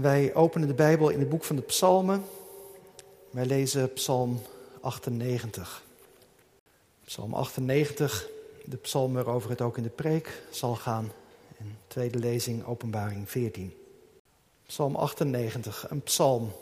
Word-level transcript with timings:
Wij 0.00 0.34
openen 0.34 0.68
de 0.68 0.74
Bijbel 0.74 1.08
in 1.08 1.18
het 1.18 1.28
boek 1.28 1.44
van 1.44 1.56
de 1.56 1.62
Psalmen. 1.62 2.24
Wij 3.30 3.46
lezen 3.46 3.92
Psalm 3.92 4.42
98. 4.80 5.82
Psalm 7.04 7.34
98, 7.34 8.28
de 8.64 8.76
psalm 8.76 9.12
waarover 9.12 9.50
het 9.50 9.60
ook 9.60 9.76
in 9.76 9.82
de 9.82 9.88
preek 9.88 10.42
zal 10.50 10.74
gaan. 10.74 11.12
In 11.56 11.76
tweede 11.86 12.18
lezing, 12.18 12.64
Openbaring 12.64 13.30
14. 13.30 13.74
Psalm 14.66 14.96
98, 14.96 15.90
een 15.90 16.02
psalm. 16.02 16.52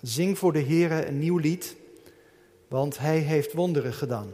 Zing 0.00 0.38
voor 0.38 0.52
de 0.52 0.62
Heere 0.62 1.06
een 1.06 1.18
nieuw 1.18 1.38
lied, 1.38 1.76
want 2.68 2.98
Hij 2.98 3.18
heeft 3.18 3.52
wonderen 3.52 3.92
gedaan. 3.92 4.32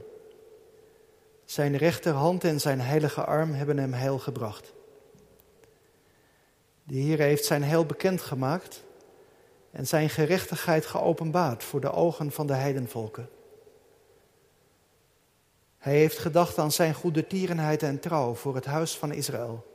Zijn 1.44 1.76
rechterhand 1.76 2.44
en 2.44 2.60
zijn 2.60 2.80
heilige 2.80 3.24
arm 3.24 3.52
hebben 3.52 3.78
hem 3.78 3.92
heil 3.92 4.18
gebracht. 4.18 4.72
De 6.86 6.96
Heer 6.96 7.18
heeft 7.18 7.44
zijn 7.44 7.62
heil 7.62 7.86
bekendgemaakt 7.86 8.82
en 9.70 9.86
zijn 9.86 10.10
gerechtigheid 10.10 10.86
geopenbaard 10.86 11.64
voor 11.64 11.80
de 11.80 11.92
ogen 11.92 12.32
van 12.32 12.46
de 12.46 12.52
heidenvolken. 12.52 13.28
Hij 15.78 15.96
heeft 15.96 16.18
gedacht 16.18 16.58
aan 16.58 16.72
zijn 16.72 16.94
goede 16.94 17.26
tierenheid 17.26 17.82
en 17.82 18.00
trouw 18.00 18.34
voor 18.34 18.54
het 18.54 18.64
huis 18.64 18.96
van 18.96 19.12
Israël. 19.12 19.66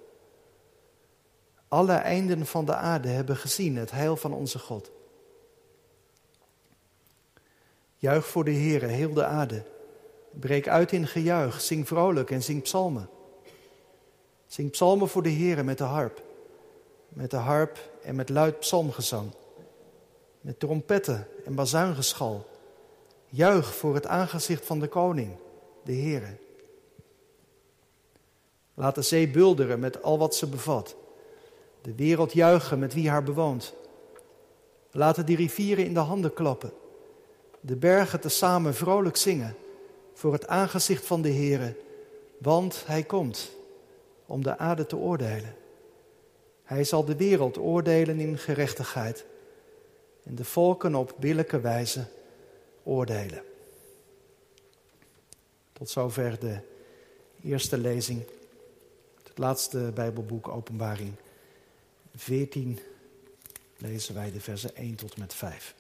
Alle 1.68 1.94
einden 1.94 2.46
van 2.46 2.66
de 2.66 2.76
aarde 2.76 3.08
hebben 3.08 3.36
gezien 3.38 3.78
het 3.78 3.92
heil 3.92 4.16
van 4.18 4.34
onze 4.34 4.60
God. 4.60 4.92
Juich 7.98 8.28
voor 8.28 8.44
de 8.44 8.54
Heere, 8.54 8.86
heel 8.86 9.14
de 9.14 9.26
aarde. 9.26 9.64
Breek 10.32 10.68
uit 10.68 10.92
in 10.92 11.08
gejuich, 11.08 11.62
zing 11.62 11.88
vrolijk 11.88 12.32
en 12.32 12.44
zing 12.44 12.62
psalmen. 12.62 13.10
Zing 14.48 14.72
psalmen 14.72 15.10
voor 15.10 15.24
de 15.24 15.32
Heere 15.32 15.64
met 15.64 15.78
de 15.78 15.84
harp 15.84 16.28
met 17.10 17.32
de 17.32 17.38
harp 17.38 17.92
en 18.04 18.16
met 18.16 18.30
luid 18.30 18.60
psalmgezang, 18.60 19.32
met 20.42 20.60
trompetten 20.60 21.28
en 21.46 21.56
bazuingeschal. 21.56 22.48
Juich 23.26 23.76
voor 23.76 23.94
het 23.94 24.08
aangezicht 24.08 24.66
van 24.66 24.80
de 24.80 24.88
koning, 24.88 25.36
de 25.84 25.94
Heere. 25.94 26.38
Laat 28.74 28.96
de 28.96 29.02
zee 29.02 29.30
bulderen 29.30 29.80
met 29.80 30.04
al 30.04 30.18
wat 30.18 30.36
ze 30.36 30.48
bevat. 30.48 30.96
De 31.82 31.96
wereld 31.96 32.34
juichen 32.34 32.80
met 32.80 32.94
wie 32.94 33.10
haar 33.10 33.24
bewoont. 33.24 33.74
Laten 34.92 35.26
die 35.26 35.36
rivieren 35.36 35.86
in 35.86 35.94
de 35.94 36.00
handen 36.00 36.34
klappen. 36.34 36.72
De 37.60 37.76
bergen 37.76 38.20
tezamen 38.20 38.76
vrolijk 38.76 39.18
zingen 39.18 39.56
voor 40.14 40.34
het 40.34 40.48
aangezicht 40.48 41.06
van 41.06 41.22
de 41.22 41.32
Heere, 41.32 41.76
want 42.38 42.84
Hij 42.86 43.04
komt 43.04 43.52
om 44.26 44.44
de 44.44 44.58
aarde 44.58 44.86
te 44.86 44.98
oordelen. 44.98 45.56
Hij 46.70 46.84
zal 46.84 47.06
de 47.06 47.16
wereld 47.16 47.58
oordelen 47.58 48.20
in 48.20 48.38
gerechtigheid 48.38 49.26
en 50.24 50.36
de 50.36 50.46
volken 50.46 50.96
op 50.96 51.16
billijke 51.20 51.60
wijze 51.60 52.06
oordelen. 52.84 53.44
Tot 55.74 55.90
zover 55.90 56.40
de 56.40 56.60
eerste 57.44 57.78
lezing. 57.78 58.24
Het 59.24 59.38
laatste 59.38 59.92
Bijbelboek, 59.94 60.48
Openbaring 60.48 61.14
14, 62.16 62.80
lezen 63.78 64.16
wij 64.16 64.32
de 64.32 64.42
versen 64.42 64.76
1 64.76 64.96
tot 64.96 65.18
met 65.18 65.34
5. 65.34 65.76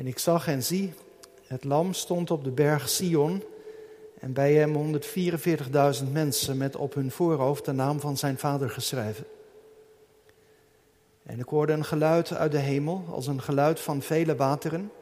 En 0.00 0.06
ik 0.06 0.18
zag 0.18 0.48
en 0.48 0.62
zie, 0.62 0.92
het 1.46 1.64
lam 1.64 1.92
stond 1.92 2.30
op 2.30 2.44
de 2.44 2.50
berg 2.50 2.88
Sion 2.88 3.42
en 4.18 4.32
bij 4.32 4.54
hem 4.54 5.00
144.000 6.02 6.12
mensen 6.12 6.56
met 6.56 6.76
op 6.76 6.94
hun 6.94 7.10
voorhoofd 7.10 7.64
de 7.64 7.72
naam 7.72 8.00
van 8.00 8.16
zijn 8.16 8.38
vader 8.38 8.70
geschreven. 8.70 9.26
En 11.22 11.38
ik 11.38 11.48
hoorde 11.48 11.72
een 11.72 11.84
geluid 11.84 12.32
uit 12.32 12.52
de 12.52 12.58
hemel, 12.58 13.04
als 13.10 13.26
een 13.26 13.42
geluid 13.42 13.80
van 13.80 14.02
vele 14.02 14.36
wateren 14.36 14.92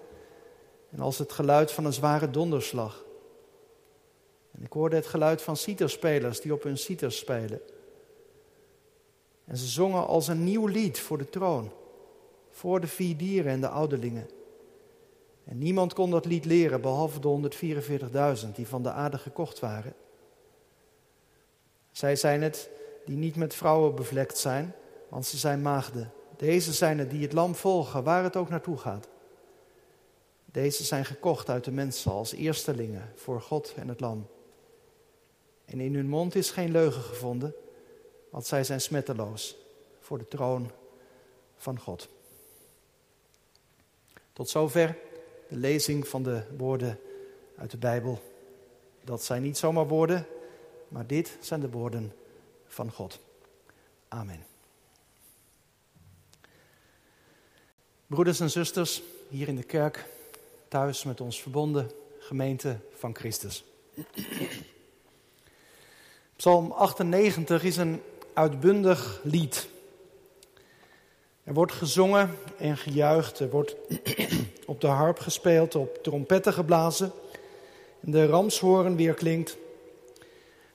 en 0.90 1.00
als 1.00 1.18
het 1.18 1.32
geluid 1.32 1.72
van 1.72 1.84
een 1.84 1.92
zware 1.92 2.30
donderslag. 2.30 3.04
En 4.50 4.64
ik 4.64 4.72
hoorde 4.72 4.96
het 4.96 5.06
geluid 5.06 5.42
van 5.42 5.56
citerspelers 5.56 6.40
die 6.40 6.52
op 6.52 6.62
hun 6.62 6.78
citers 6.78 7.18
spelen. 7.18 7.60
En 9.44 9.56
ze 9.56 9.66
zongen 9.66 10.06
als 10.06 10.28
een 10.28 10.44
nieuw 10.44 10.66
lied 10.66 11.00
voor 11.00 11.18
de 11.18 11.28
troon, 11.28 11.72
voor 12.50 12.80
de 12.80 12.86
vier 12.86 13.16
dieren 13.16 13.52
en 13.52 13.60
de 13.60 13.68
ouderlingen. 13.68 14.36
En 15.48 15.58
niemand 15.58 15.92
kon 15.92 16.10
dat 16.10 16.24
lied 16.24 16.44
leren 16.44 16.80
behalve 16.80 17.20
de 17.20 17.50
144.000 18.44 18.50
die 18.54 18.66
van 18.66 18.82
de 18.82 18.90
aarde 18.90 19.18
gekocht 19.18 19.58
waren. 19.58 19.94
Zij 21.92 22.16
zijn 22.16 22.42
het 22.42 22.70
die 23.04 23.16
niet 23.16 23.36
met 23.36 23.54
vrouwen 23.54 23.94
bevlekt 23.94 24.38
zijn, 24.38 24.74
want 25.08 25.26
ze 25.26 25.36
zijn 25.36 25.62
maagden. 25.62 26.12
Deze 26.36 26.72
zijn 26.72 26.98
het 26.98 27.10
die 27.10 27.22
het 27.22 27.32
lam 27.32 27.54
volgen, 27.54 28.04
waar 28.04 28.22
het 28.22 28.36
ook 28.36 28.48
naartoe 28.48 28.78
gaat. 28.78 29.08
Deze 30.44 30.84
zijn 30.84 31.04
gekocht 31.04 31.48
uit 31.48 31.64
de 31.64 31.72
mensen 31.72 32.12
als 32.12 32.32
eerstelingen 32.32 33.12
voor 33.14 33.40
God 33.40 33.74
en 33.76 33.88
het 33.88 34.00
lam. 34.00 34.26
En 35.64 35.80
in 35.80 35.94
hun 35.94 36.08
mond 36.08 36.34
is 36.34 36.50
geen 36.50 36.70
leugen 36.70 37.02
gevonden, 37.02 37.54
want 38.30 38.46
zij 38.46 38.64
zijn 38.64 38.80
smetteloos 38.80 39.56
voor 40.00 40.18
de 40.18 40.28
troon 40.28 40.70
van 41.56 41.78
God. 41.80 42.08
Tot 44.32 44.48
zover 44.48 45.06
de 45.48 45.56
lezing 45.56 46.08
van 46.08 46.22
de 46.22 46.42
woorden 46.56 47.00
uit 47.56 47.70
de 47.70 47.76
Bijbel. 47.76 48.22
Dat 49.04 49.24
zijn 49.24 49.42
niet 49.42 49.58
zomaar 49.58 49.86
woorden, 49.86 50.26
maar 50.88 51.06
dit 51.06 51.36
zijn 51.40 51.60
de 51.60 51.70
woorden 51.70 52.12
van 52.66 52.92
God. 52.92 53.18
Amen. 54.08 54.44
Broeders 58.06 58.40
en 58.40 58.50
zusters, 58.50 59.02
hier 59.28 59.48
in 59.48 59.56
de 59.56 59.62
kerk, 59.62 60.04
thuis 60.68 61.04
met 61.04 61.20
ons 61.20 61.42
verbonden, 61.42 61.90
gemeente 62.18 62.78
van 62.94 63.14
Christus. 63.14 63.64
Psalm 66.36 66.72
98 66.72 67.62
is 67.62 67.76
een 67.76 68.02
uitbundig 68.32 69.20
lied. 69.22 69.68
Er 71.48 71.54
wordt 71.54 71.72
gezongen 71.72 72.36
en 72.58 72.76
gejuicht, 72.76 73.38
er 73.38 73.50
wordt 73.50 73.76
op 74.66 74.80
de 74.80 74.86
harp 74.86 75.18
gespeeld, 75.18 75.74
op 75.74 76.02
trompetten 76.02 76.52
geblazen. 76.52 77.12
En 78.00 78.10
de 78.10 78.26
ramshoorn 78.26 78.96
weer 78.96 79.14
klinkt. 79.14 79.56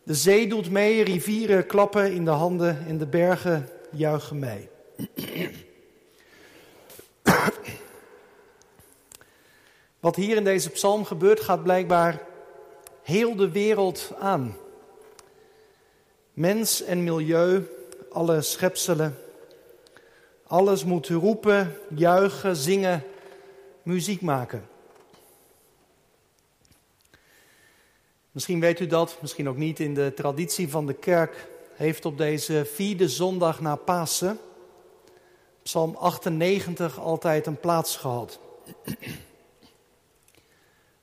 De 0.04 0.14
zee 0.14 0.48
doet 0.48 0.70
mee, 0.70 1.04
rivieren 1.04 1.66
klappen 1.66 2.14
in 2.14 2.26
de 2.26 2.32
handen 2.32 2.86
en 2.88 2.98
de 2.98 3.06
bergen 3.06 3.70
juichen 3.92 4.40
mee. 4.40 4.70
Wat 10.00 10.16
hier 10.16 10.36
in 10.36 10.44
deze 10.44 10.70
psalm 10.70 11.06
gebeurt, 11.06 11.40
gaat 11.40 11.64
blijkbaar 11.64 12.22
heel 13.02 13.36
de 13.36 13.52
wereld 13.52 14.12
aan. 14.20 14.58
Mens 16.34 16.84
en 16.84 17.04
milieu, 17.04 17.70
alle 18.12 18.42
schepselen. 18.42 19.23
Alles 20.48 20.84
moet 20.84 21.08
roepen, 21.08 21.78
juichen, 21.96 22.56
zingen 22.56 23.04
muziek 23.84 24.22
maken. 24.22 24.68
Misschien 28.32 28.60
weet 28.60 28.80
u 28.80 28.88
dat, 28.88 29.18
misschien 29.22 29.50
ook 29.50 29.58
niet. 29.58 29.80
In 29.80 29.94
de 29.94 30.12
traditie 30.16 30.70
van 30.70 30.86
de 30.86 30.94
kerk 30.94 31.48
heeft 31.74 32.06
op 32.06 32.18
deze 32.18 32.66
vierde 32.66 33.10
zondag 33.10 33.62
na 33.62 33.76
Pasen 33.76 34.40
Psalm 35.64 35.96
98 35.96 37.00
altijd 37.00 37.48
een 37.48 37.60
plaats 37.60 37.98
gehad. 37.98 38.40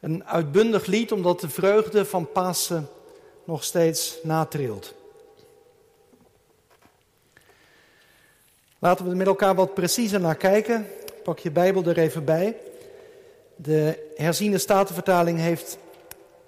Een 0.01 0.25
uitbundig 0.25 0.87
lied 0.87 1.13
omdat 1.13 1.41
de 1.41 1.49
vreugde 1.49 2.05
van 2.05 2.33
Pasen 2.33 2.89
nog 3.45 3.65
steeds 3.65 4.19
natrilt. 4.23 4.95
Laten 8.83 9.05
we 9.05 9.11
er 9.11 9.17
met 9.17 9.27
elkaar 9.27 9.55
wat 9.55 9.75
preciezer 9.75 10.21
naar 10.21 10.37
kijken. 10.37 10.87
Pak 11.23 11.39
je 11.39 11.51
Bijbel 11.51 11.85
er 11.85 11.99
even 11.99 12.25
bij. 12.25 12.57
De 13.57 14.11
herziende 14.17 14.59
statenvertaling 14.59 15.39
heeft 15.39 15.79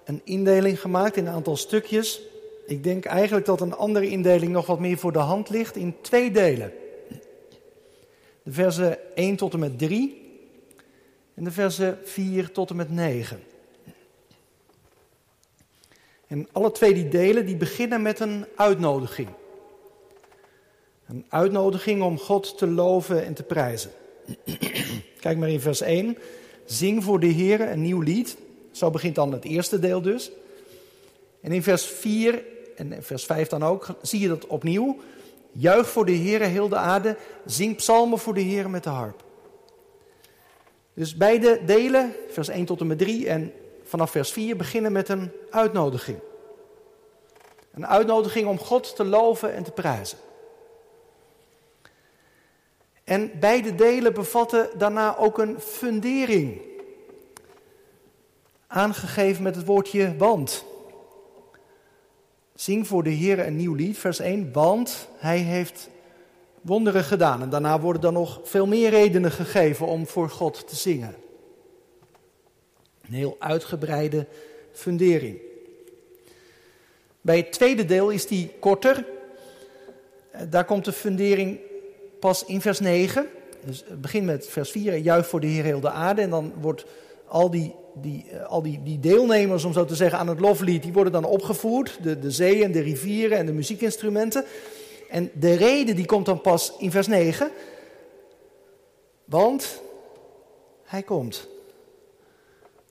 een 0.03 0.21
indeling 0.23 0.81
gemaakt 0.81 1.17
in 1.17 1.27
een 1.27 1.33
aantal 1.33 1.57
stukjes. 1.57 2.21
Ik 2.65 2.83
denk 2.83 3.05
eigenlijk 3.05 3.45
dat 3.45 3.61
een 3.61 3.75
andere 3.75 4.09
indeling 4.09 4.51
nog 4.51 4.65
wat 4.65 4.79
meer 4.79 4.97
voor 4.97 5.11
de 5.11 5.19
hand 5.19 5.49
ligt 5.49 5.75
in 5.75 5.95
twee 6.01 6.31
delen. 6.31 6.73
De 8.43 8.51
versen 8.51 9.15
1 9.15 9.35
tot 9.35 9.53
en 9.53 9.59
met 9.59 9.77
3 9.77 10.21
en 11.33 11.43
de 11.43 11.51
versen 11.51 11.99
4 12.03 12.51
tot 12.51 12.69
en 12.69 12.75
met 12.75 12.91
9. 12.91 13.43
En 16.27 16.47
alle 16.51 16.71
twee 16.71 16.93
die 16.93 17.07
delen 17.07 17.45
die 17.45 17.57
beginnen 17.57 18.01
met 18.01 18.19
een 18.19 18.45
uitnodiging. 18.55 19.29
Een 21.13 21.25
uitnodiging 21.29 22.01
om 22.01 22.19
God 22.19 22.57
te 22.57 22.67
loven 22.67 23.25
en 23.25 23.33
te 23.33 23.43
prijzen. 23.43 23.91
Kijk 25.19 25.37
maar 25.37 25.49
in 25.49 25.59
vers 25.59 25.81
1. 25.81 26.17
Zing 26.65 27.03
voor 27.03 27.19
de 27.19 27.27
Heer 27.27 27.61
een 27.61 27.81
nieuw 27.81 28.01
lied. 28.01 28.37
Zo 28.71 28.89
begint 28.89 29.15
dan 29.15 29.31
het 29.31 29.43
eerste 29.43 29.79
deel 29.79 30.01
dus. 30.01 30.31
En 31.41 31.51
in 31.51 31.63
vers 31.63 31.85
4 31.85 32.43
en 32.75 33.03
vers 33.03 33.25
5 33.25 33.47
dan 33.47 33.63
ook 33.63 33.87
zie 34.01 34.19
je 34.19 34.27
dat 34.27 34.47
opnieuw. 34.47 34.97
Juich 35.51 35.89
voor 35.89 36.05
de 36.05 36.11
Heer 36.11 36.41
heel 36.41 36.69
de 36.69 36.75
aarde. 36.75 37.17
Zing 37.45 37.75
psalmen 37.75 38.19
voor 38.19 38.33
de 38.33 38.41
Heer 38.41 38.69
met 38.69 38.83
de 38.83 38.89
harp. 38.89 39.23
Dus 40.93 41.17
beide 41.17 41.61
delen, 41.65 42.13
vers 42.29 42.47
1 42.47 42.65
tot 42.65 42.79
en 42.79 42.87
met 42.87 42.97
3 42.97 43.27
en 43.27 43.53
vanaf 43.83 44.11
vers 44.11 44.31
4, 44.31 44.55
beginnen 44.55 44.91
met 44.91 45.09
een 45.09 45.31
uitnodiging. 45.49 46.19
Een 47.73 47.87
uitnodiging 47.87 48.47
om 48.47 48.59
God 48.59 48.95
te 48.95 49.05
loven 49.05 49.53
en 49.53 49.63
te 49.63 49.71
prijzen. 49.71 50.17
En 53.03 53.31
beide 53.39 53.75
delen 53.75 54.13
bevatten 54.13 54.69
daarna 54.77 55.17
ook 55.17 55.37
een 55.37 55.59
fundering. 55.59 56.61
Aangegeven 58.67 59.43
met 59.43 59.55
het 59.55 59.65
woordje 59.65 60.17
want. 60.17 60.65
Zing 62.55 62.87
voor 62.87 63.03
de 63.03 63.09
Heer 63.09 63.39
een 63.39 63.55
nieuw 63.55 63.73
lied, 63.73 63.97
vers 63.97 64.19
1. 64.19 64.51
Want 64.51 65.07
hij 65.17 65.37
heeft 65.37 65.89
wonderen 66.61 67.03
gedaan. 67.03 67.41
En 67.41 67.49
daarna 67.49 67.79
worden 67.79 68.01
dan 68.01 68.13
nog 68.13 68.39
veel 68.43 68.67
meer 68.67 68.89
redenen 68.89 69.31
gegeven 69.31 69.85
om 69.85 70.07
voor 70.07 70.29
God 70.29 70.67
te 70.67 70.75
zingen. 70.75 71.15
Een 73.07 73.13
heel 73.13 73.35
uitgebreide 73.39 74.27
fundering. 74.71 75.37
Bij 77.21 77.37
het 77.37 77.51
tweede 77.51 77.85
deel 77.85 78.09
is 78.09 78.27
die 78.27 78.51
korter. 78.59 79.05
Eh, 80.31 80.41
daar 80.49 80.65
komt 80.65 80.85
de 80.85 80.93
fundering 80.93 81.59
pas 82.23 82.45
in 82.45 82.61
vers 82.61 82.79
9. 82.79 83.27
Dus 83.65 83.83
het 83.87 84.01
begint 84.01 84.25
met 84.25 84.47
vers 84.47 84.71
4, 84.71 84.97
juich 84.97 85.27
voor 85.27 85.39
de 85.39 85.47
Heer 85.47 85.63
heel 85.63 85.79
de 85.79 85.89
aarde. 85.89 86.21
En 86.21 86.29
dan 86.29 86.53
wordt 86.61 86.85
al 87.27 87.49
die, 87.49 87.75
die, 87.93 88.29
eh, 88.29 88.45
al 88.45 88.61
die, 88.61 88.83
die 88.83 88.99
deelnemers, 88.99 89.63
om 89.63 89.73
zo 89.73 89.85
te 89.85 89.95
zeggen, 89.95 90.19
aan 90.19 90.27
het 90.27 90.39
loflied, 90.39 90.83
die 90.83 90.93
worden 90.93 91.13
dan 91.13 91.25
opgevoerd. 91.25 91.97
De, 92.03 92.19
de 92.19 92.31
zeeën, 92.31 92.71
de 92.71 92.79
rivieren 92.79 93.37
en 93.37 93.45
de 93.45 93.51
muziekinstrumenten. 93.51 94.45
En 95.09 95.31
de 95.33 95.53
reden 95.53 95.95
die 95.95 96.05
komt 96.05 96.25
dan 96.25 96.41
pas 96.41 96.73
in 96.77 96.91
vers 96.91 97.07
9. 97.07 97.51
Want 99.25 99.81
hij 100.83 101.03
komt 101.03 101.47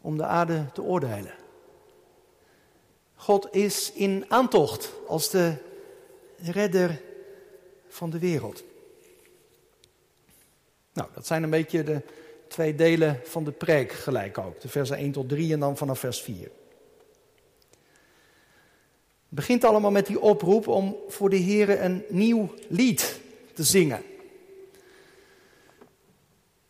om 0.01 0.17
de 0.17 0.25
aarde 0.25 0.65
te 0.73 0.83
oordelen. 0.83 1.35
God 3.15 3.49
is 3.51 3.93
in 3.93 4.25
aantocht 4.29 4.93
als 5.07 5.31
de 5.31 5.55
redder 6.37 7.01
van 7.89 8.11
de 8.11 8.19
wereld. 8.19 8.63
Nou, 10.93 11.09
dat 11.15 11.27
zijn 11.27 11.43
een 11.43 11.51
beetje 11.51 11.83
de 11.83 12.03
twee 12.49 12.75
delen 12.75 13.21
van 13.25 13.45
de 13.45 13.51
preek 13.51 13.93
gelijk 13.93 14.39
ook. 14.39 14.61
De 14.61 14.69
versen 14.69 14.97
1 14.97 15.13
tot 15.13 15.29
3 15.29 15.53
en 15.53 15.61
dan 15.61 15.77
vanaf 15.77 15.99
vers 15.99 16.21
4. 16.21 16.41
Het 16.43 16.51
begint 19.41 19.65
allemaal 19.65 19.91
met 19.91 20.07
die 20.07 20.21
oproep 20.21 20.69
om 20.69 20.97
voor 21.09 21.31
de 21.31 21.37
Heer 21.37 21.83
een 21.83 22.05
nieuw 22.09 22.55
lied 22.69 23.21
te 23.55 23.63
zingen. 23.63 24.03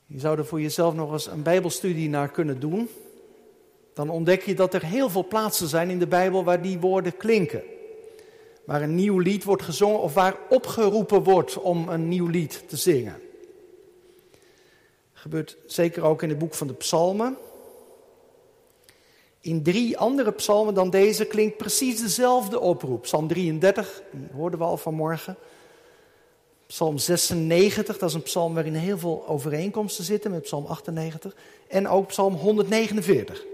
Je 0.07 0.21
zou 0.21 0.39
er 0.39 0.47
voor 0.47 0.61
jezelf 0.61 0.95
nog 0.95 1.13
eens 1.13 1.27
een 1.27 1.43
Bijbelstudie 1.43 2.09
naar 2.09 2.31
kunnen 2.31 2.61
doen 2.61 2.89
dan 3.95 4.11
ontdek 4.11 4.43
je 4.43 4.55
dat 4.55 4.75
er 4.75 4.85
heel 4.85 5.11
veel 5.11 5.27
plaatsen 5.27 5.69
zijn 5.69 5.91
in 5.91 5.99
de 5.99 6.07
Bijbel 6.07 6.45
waar 6.45 6.63
die 6.63 6.79
woorden 6.79 7.17
klinken. 7.17 7.63
Waar 8.65 8.83
een 8.83 8.95
nieuw 8.95 9.19
lied 9.19 9.45
wordt 9.45 9.63
gezongen 9.63 10.01
of 10.01 10.15
waar 10.15 10.37
opgeroepen 10.49 11.23
wordt 11.23 11.59
om 11.59 11.89
een 11.89 12.09
nieuw 12.09 12.27
lied 12.27 12.65
te 12.69 12.77
zingen. 12.77 13.21
Gebeurt 15.23 15.57
zeker 15.67 16.03
ook 16.03 16.23
in 16.23 16.29
het 16.29 16.39
boek 16.39 16.55
van 16.55 16.67
de 16.67 16.73
Psalmen. 16.73 17.37
In 19.41 19.63
drie 19.63 19.99
andere 19.99 20.33
psalmen 20.33 20.75
dan 20.75 20.91
deze 20.91 21.25
klinkt 21.25 21.57
precies 21.57 22.01
dezelfde 22.01 22.61
oproep. 22.61 23.03
Psalm 23.03 23.29
33, 23.29 24.03
die 24.11 24.29
hoorden 24.33 24.59
we 24.59 24.65
al 24.65 24.77
vanmorgen. 24.77 25.37
Psalm 26.67 26.99
96, 26.99 27.99
dat 27.99 28.09
is 28.09 28.15
een 28.15 28.23
psalm 28.23 28.55
waarin 28.55 28.75
heel 28.75 28.99
veel 28.99 29.29
overeenkomsten 29.29 30.05
zitten 30.05 30.31
met 30.31 30.43
Psalm 30.43 30.67
98. 30.67 31.37
En 31.69 31.89
ook 31.89 32.07
Psalm 32.07 32.35
149. 32.35 33.45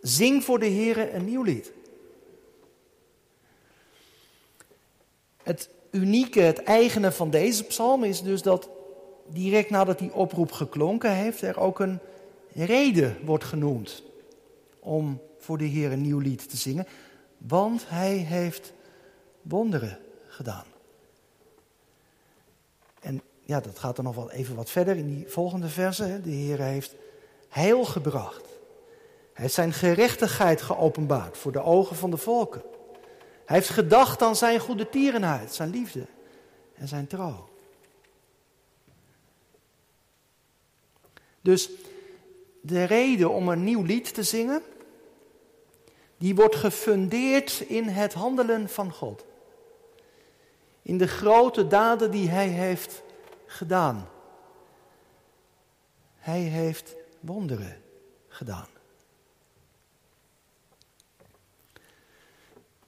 Zing 0.00 0.44
voor 0.44 0.58
de 0.58 0.66
Heer 0.66 1.14
een 1.14 1.24
nieuw 1.24 1.42
lied. 1.42 1.72
Het 5.42 5.68
unieke, 5.90 6.40
het 6.40 6.62
eigene 6.62 7.12
van 7.12 7.30
deze 7.30 7.64
psalm 7.64 8.04
is 8.04 8.22
dus 8.22 8.42
dat 8.42 8.68
direct 9.32 9.70
nadat 9.70 9.98
die 9.98 10.14
oproep 10.14 10.52
geklonken 10.52 11.10
heeft, 11.12 11.42
er 11.42 11.60
ook 11.60 11.80
een 11.80 11.98
reden 12.52 13.16
wordt 13.24 13.44
genoemd 13.44 14.02
om 14.80 15.20
voor 15.38 15.58
de 15.58 15.64
Heer 15.64 15.92
een 15.92 16.00
nieuw 16.00 16.18
lied 16.18 16.50
te 16.50 16.56
zingen. 16.56 16.86
Want 17.38 17.88
hij 17.88 18.14
heeft 18.14 18.72
wonderen 19.42 19.98
gedaan. 20.26 20.64
En 23.00 23.22
ja, 23.40 23.60
dat 23.60 23.78
gaat 23.78 23.96
dan 23.96 24.04
nog 24.04 24.14
wel 24.14 24.30
even 24.30 24.54
wat 24.54 24.70
verder 24.70 24.96
in 24.96 25.06
die 25.06 25.28
volgende 25.28 25.68
verse. 25.68 26.20
De 26.22 26.30
Heer 26.30 26.60
heeft 26.60 26.94
heil 27.48 27.84
gebracht. 27.84 28.48
Hij 29.32 29.42
heeft 29.42 29.54
zijn 29.54 29.72
gerechtigheid 29.72 30.62
geopenbaard 30.62 31.36
voor 31.36 31.52
de 31.52 31.62
ogen 31.62 31.96
van 31.96 32.10
de 32.10 32.16
volken. 32.16 32.62
Hij 33.44 33.56
heeft 33.56 33.68
gedacht 33.68 34.22
aan 34.22 34.36
zijn 34.36 34.58
goede 34.58 34.88
tierenheid, 34.88 35.54
zijn 35.54 35.70
liefde 35.70 36.06
en 36.74 36.88
zijn 36.88 37.06
trouw. 37.06 37.49
Dus 41.40 41.70
de 42.60 42.84
reden 42.84 43.30
om 43.30 43.48
een 43.48 43.64
nieuw 43.64 43.82
lied 43.82 44.14
te 44.14 44.22
zingen, 44.22 44.62
die 46.18 46.34
wordt 46.34 46.56
gefundeerd 46.56 47.60
in 47.60 47.84
het 47.84 48.12
handelen 48.12 48.68
van 48.68 48.92
God. 48.92 49.24
In 50.82 50.98
de 50.98 51.08
grote 51.08 51.66
daden 51.66 52.10
die 52.10 52.28
Hij 52.28 52.48
heeft 52.48 53.02
gedaan. 53.46 54.08
Hij 56.16 56.40
heeft 56.40 56.94
wonderen 57.20 57.82
gedaan. 58.28 58.68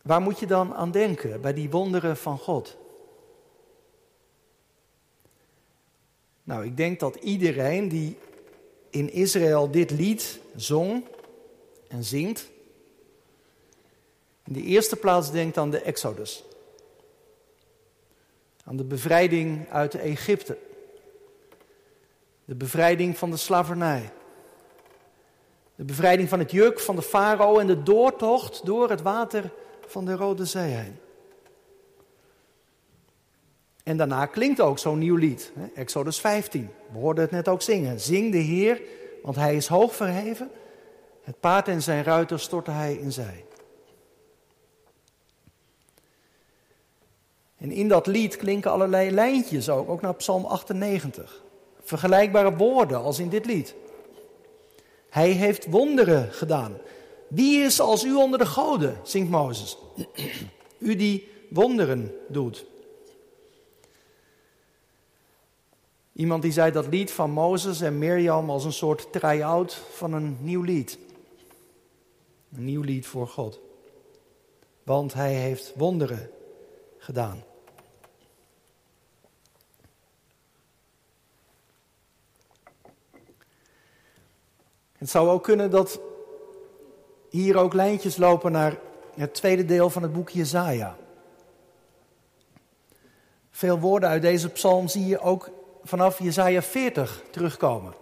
Waar 0.02 0.20
moet 0.20 0.38
je 0.38 0.46
dan 0.46 0.74
aan 0.74 0.90
denken 0.90 1.40
bij 1.40 1.52
die 1.52 1.70
wonderen 1.70 2.16
van 2.16 2.38
God? 2.38 2.76
Nou, 6.44 6.64
ik 6.64 6.76
denk 6.76 7.00
dat 7.00 7.16
iedereen 7.16 7.88
die 7.88 8.18
in 8.92 9.12
Israël 9.12 9.70
dit 9.70 9.90
lied 9.90 10.40
zong 10.56 11.04
en 11.88 12.04
zingt, 12.04 12.50
in 14.44 14.52
de 14.52 14.62
eerste 14.62 14.96
plaats 14.96 15.30
denkt 15.30 15.58
aan 15.58 15.70
de 15.70 15.80
Exodus. 15.80 16.44
Aan 18.64 18.76
de 18.76 18.84
bevrijding 18.84 19.70
uit 19.70 19.94
Egypte. 19.94 20.58
De 22.44 22.54
bevrijding 22.54 23.18
van 23.18 23.30
de 23.30 23.36
slavernij. 23.36 24.12
De 25.74 25.84
bevrijding 25.84 26.28
van 26.28 26.38
het 26.38 26.50
juk 26.50 26.80
van 26.80 26.96
de 26.96 27.02
farao 27.02 27.58
en 27.58 27.66
de 27.66 27.82
doortocht 27.82 28.66
door 28.66 28.90
het 28.90 29.02
water 29.02 29.52
van 29.86 30.04
de 30.04 30.14
Rode 30.14 30.44
Zee 30.44 30.70
heen. 30.70 30.98
En 33.82 33.96
daarna 33.96 34.26
klinkt 34.26 34.60
ook 34.60 34.78
zo'n 34.78 34.98
nieuw 34.98 35.16
lied, 35.16 35.52
Exodus 35.74 36.20
15. 36.20 36.70
We 36.92 36.98
hoorden 36.98 37.24
het 37.24 37.32
net 37.32 37.48
ook 37.48 37.62
zingen. 37.62 38.00
Zing 38.00 38.32
de 38.32 38.38
Heer, 38.38 38.82
want 39.22 39.36
hij 39.36 39.56
is 39.56 39.66
hoog 39.66 39.94
verheven. 39.94 40.50
Het 41.22 41.40
paard 41.40 41.68
en 41.68 41.82
zijn 41.82 42.04
ruiter 42.04 42.40
stortte 42.40 42.70
hij 42.70 42.94
in 42.94 43.12
zij. 43.12 43.44
En 47.56 47.70
in 47.70 47.88
dat 47.88 48.06
lied 48.06 48.36
klinken 48.36 48.70
allerlei 48.70 49.10
lijntjes 49.10 49.68
ook, 49.68 49.88
ook 49.88 50.00
naar 50.00 50.14
Psalm 50.14 50.44
98. 50.44 51.42
Vergelijkbare 51.82 52.56
woorden 52.56 53.02
als 53.02 53.18
in 53.18 53.28
dit 53.28 53.46
lied. 53.46 53.74
Hij 55.08 55.30
heeft 55.30 55.66
wonderen 55.70 56.32
gedaan. 56.32 56.76
Wie 57.28 57.62
is 57.62 57.80
als 57.80 58.04
u 58.04 58.14
onder 58.14 58.38
de 58.38 58.46
goden, 58.46 58.96
zingt 59.02 59.30
Mozes. 59.30 59.78
U 60.78 60.96
die 60.96 61.28
wonderen 61.50 62.14
doet. 62.28 62.64
Iemand 66.12 66.42
die 66.42 66.52
zei 66.52 66.72
dat 66.72 66.86
lied 66.86 67.10
van 67.10 67.30
Mozes 67.30 67.80
en 67.80 67.98
Mirjam 67.98 68.50
als 68.50 68.64
een 68.64 68.72
soort 68.72 69.12
try-out 69.12 69.74
van 69.74 70.12
een 70.12 70.36
nieuw 70.40 70.62
lied. 70.62 70.98
Een 72.56 72.64
nieuw 72.64 72.82
lied 72.82 73.06
voor 73.06 73.28
God. 73.28 73.60
Want 74.82 75.14
hij 75.14 75.34
heeft 75.34 75.72
wonderen 75.76 76.30
gedaan. 76.98 77.42
Het 84.92 85.10
zou 85.10 85.28
ook 85.28 85.42
kunnen 85.42 85.70
dat 85.70 86.00
hier 87.30 87.56
ook 87.56 87.72
lijntjes 87.72 88.16
lopen 88.16 88.52
naar 88.52 88.78
het 89.14 89.34
tweede 89.34 89.64
deel 89.64 89.90
van 89.90 90.02
het 90.02 90.12
boek 90.12 90.28
Jezaja. 90.28 90.96
Veel 93.50 93.78
woorden 93.78 94.08
uit 94.08 94.22
deze 94.22 94.48
psalm 94.48 94.88
zie 94.88 95.06
je 95.06 95.18
ook 95.18 95.50
vanaf 95.84 96.18
Jezaja 96.18 96.62
40 96.62 97.22
terugkomen. 97.30 97.94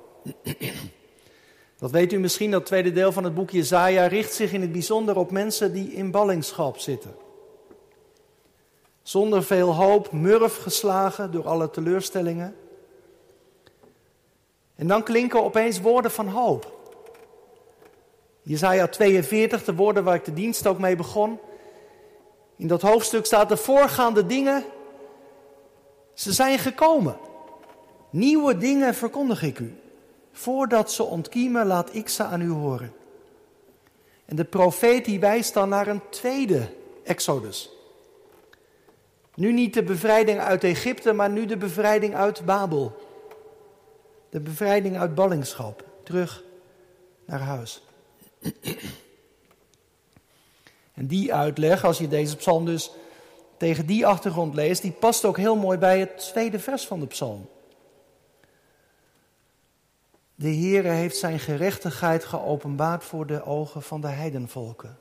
Dat 1.79 1.91
weet 1.91 2.13
u 2.13 2.19
misschien, 2.19 2.51
dat 2.51 2.67
tweede 2.67 2.93
deel 2.93 3.13
van 3.13 3.25
het 3.25 3.35
boek 3.35 3.51
Jezaja 3.51 4.07
richt 4.07 4.35
zich 4.35 4.53
in 4.53 4.61
het 4.61 4.73
bijzonder 4.73 5.17
op 5.17 5.31
mensen 5.31 5.73
die 5.73 5.93
in 5.93 6.11
ballingschap 6.11 6.79
zitten. 6.79 7.15
Zonder 9.03 9.45
veel 9.45 9.75
hoop, 9.75 10.13
murf 10.13 10.57
geslagen 10.57 11.31
door 11.31 11.49
alle 11.49 11.71
teleurstellingen. 11.71 12.57
En 14.75 14.87
dan 14.87 15.03
klinken 15.03 15.43
opeens 15.43 15.81
woorden 15.81 16.11
van 16.11 16.29
hoop. 16.29 16.79
Jezaja 18.43 18.89
42, 18.89 19.65
de 19.65 19.75
woorden 19.75 20.05
waar 20.05 20.15
ik 20.15 20.25
de 20.25 20.35
dienst 20.35 20.67
ook 20.67 20.79
mee 20.79 20.97
begon. 20.97 21.39
In 22.57 22.67
dat 22.67 22.83
hoofdstuk 22.83 23.27
staat 23.27 23.49
de 23.49 23.57
voorgaande 23.57 24.27
dingen, 24.27 24.65
ze 26.15 26.33
zijn 26.33 26.59
gekomen. 26.59 27.17
Nieuwe 28.11 28.57
dingen 28.57 28.95
verkondig 28.95 29.43
ik 29.43 29.59
u. 29.59 29.75
Voordat 30.33 30.93
ze 30.93 31.03
ontkiemen, 31.03 31.67
laat 31.67 31.95
ik 31.95 32.09
ze 32.09 32.23
aan 32.23 32.41
u 32.41 32.51
horen. 32.51 32.93
En 34.25 34.37
de 34.37 34.45
profeet 34.45 35.05
die 35.05 35.21
wijst 35.21 35.55
dan 35.55 35.69
naar 35.69 35.87
een 35.87 36.03
tweede 36.11 36.69
Exodus. 37.05 37.71
Nu 39.35 39.53
niet 39.53 39.75
de 39.75 39.83
bevrijding 39.83 40.39
uit 40.39 40.65
Egypte, 40.65 41.13
maar 41.13 41.31
nu 41.31 41.47
de 41.47 41.57
bevrijding 41.57 42.15
uit 42.15 42.45
Babel. 42.45 42.97
De 44.31 44.41
bevrijding 44.41 44.99
uit 44.99 45.15
ballingschap. 45.15 45.85
Terug 46.03 46.43
naar 47.25 47.41
huis. 47.41 47.83
En 50.95 51.07
die 51.07 51.35
uitleg, 51.35 51.85
als 51.85 51.99
je 51.99 52.09
deze 52.09 52.37
psalm 52.37 52.65
dus 52.65 52.91
tegen 53.57 53.87
die 53.87 54.07
achtergrond 54.07 54.55
leest, 54.55 54.83
die 54.83 54.93
past 54.93 55.25
ook 55.25 55.37
heel 55.37 55.57
mooi 55.57 55.79
bij 55.79 55.99
het 55.99 56.19
tweede 56.19 56.59
vers 56.59 56.87
van 56.87 57.01
de 57.01 57.07
psalm. 57.07 57.49
De 60.41 60.55
Heere 60.55 60.89
heeft 60.89 61.17
zijn 61.17 61.39
gerechtigheid 61.39 62.25
geopenbaard 62.25 63.05
voor 63.05 63.27
de 63.27 63.45
ogen 63.45 63.83
van 63.83 64.01
de 64.01 64.09
heidenvolken. 64.09 64.99